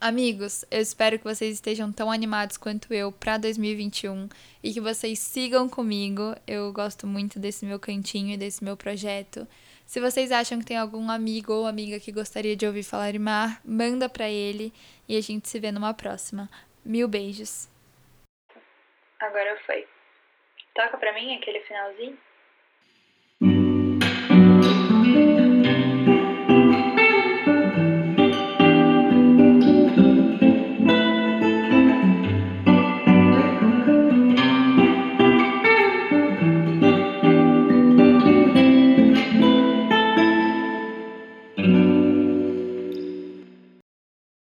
Amigos, 0.00 0.64
eu 0.68 0.80
espero 0.80 1.16
que 1.16 1.24
vocês 1.24 1.54
estejam 1.54 1.92
tão 1.92 2.10
animados 2.10 2.56
quanto 2.56 2.92
eu 2.92 3.12
para 3.12 3.38
2021 3.38 4.28
e 4.60 4.72
que 4.72 4.80
vocês 4.80 5.20
sigam 5.20 5.68
comigo. 5.68 6.34
Eu 6.44 6.72
gosto 6.72 7.06
muito 7.06 7.38
desse 7.38 7.64
meu 7.64 7.78
cantinho 7.78 8.34
e 8.34 8.36
desse 8.36 8.64
meu 8.64 8.76
projeto. 8.76 9.46
Se 9.86 10.00
vocês 10.00 10.32
acham 10.32 10.58
que 10.58 10.64
tem 10.64 10.76
algum 10.76 11.08
amigo 11.08 11.52
ou 11.52 11.66
amiga 11.66 12.00
que 12.00 12.10
gostaria 12.10 12.56
de 12.56 12.66
ouvir 12.66 12.82
falar 12.82 13.14
em 13.14 13.20
mar, 13.20 13.60
manda 13.64 14.08
para 14.08 14.28
ele 14.28 14.72
e 15.08 15.16
a 15.16 15.20
gente 15.20 15.48
se 15.48 15.60
vê 15.60 15.70
numa 15.70 15.94
próxima. 15.94 16.50
Mil 16.84 17.06
beijos. 17.06 17.68
Agora 19.20 19.56
foi. 19.64 19.91
Toca 20.74 20.96
pra 20.96 21.12
mim 21.12 21.36
aquele 21.36 21.60
finalzinho. 21.60 22.18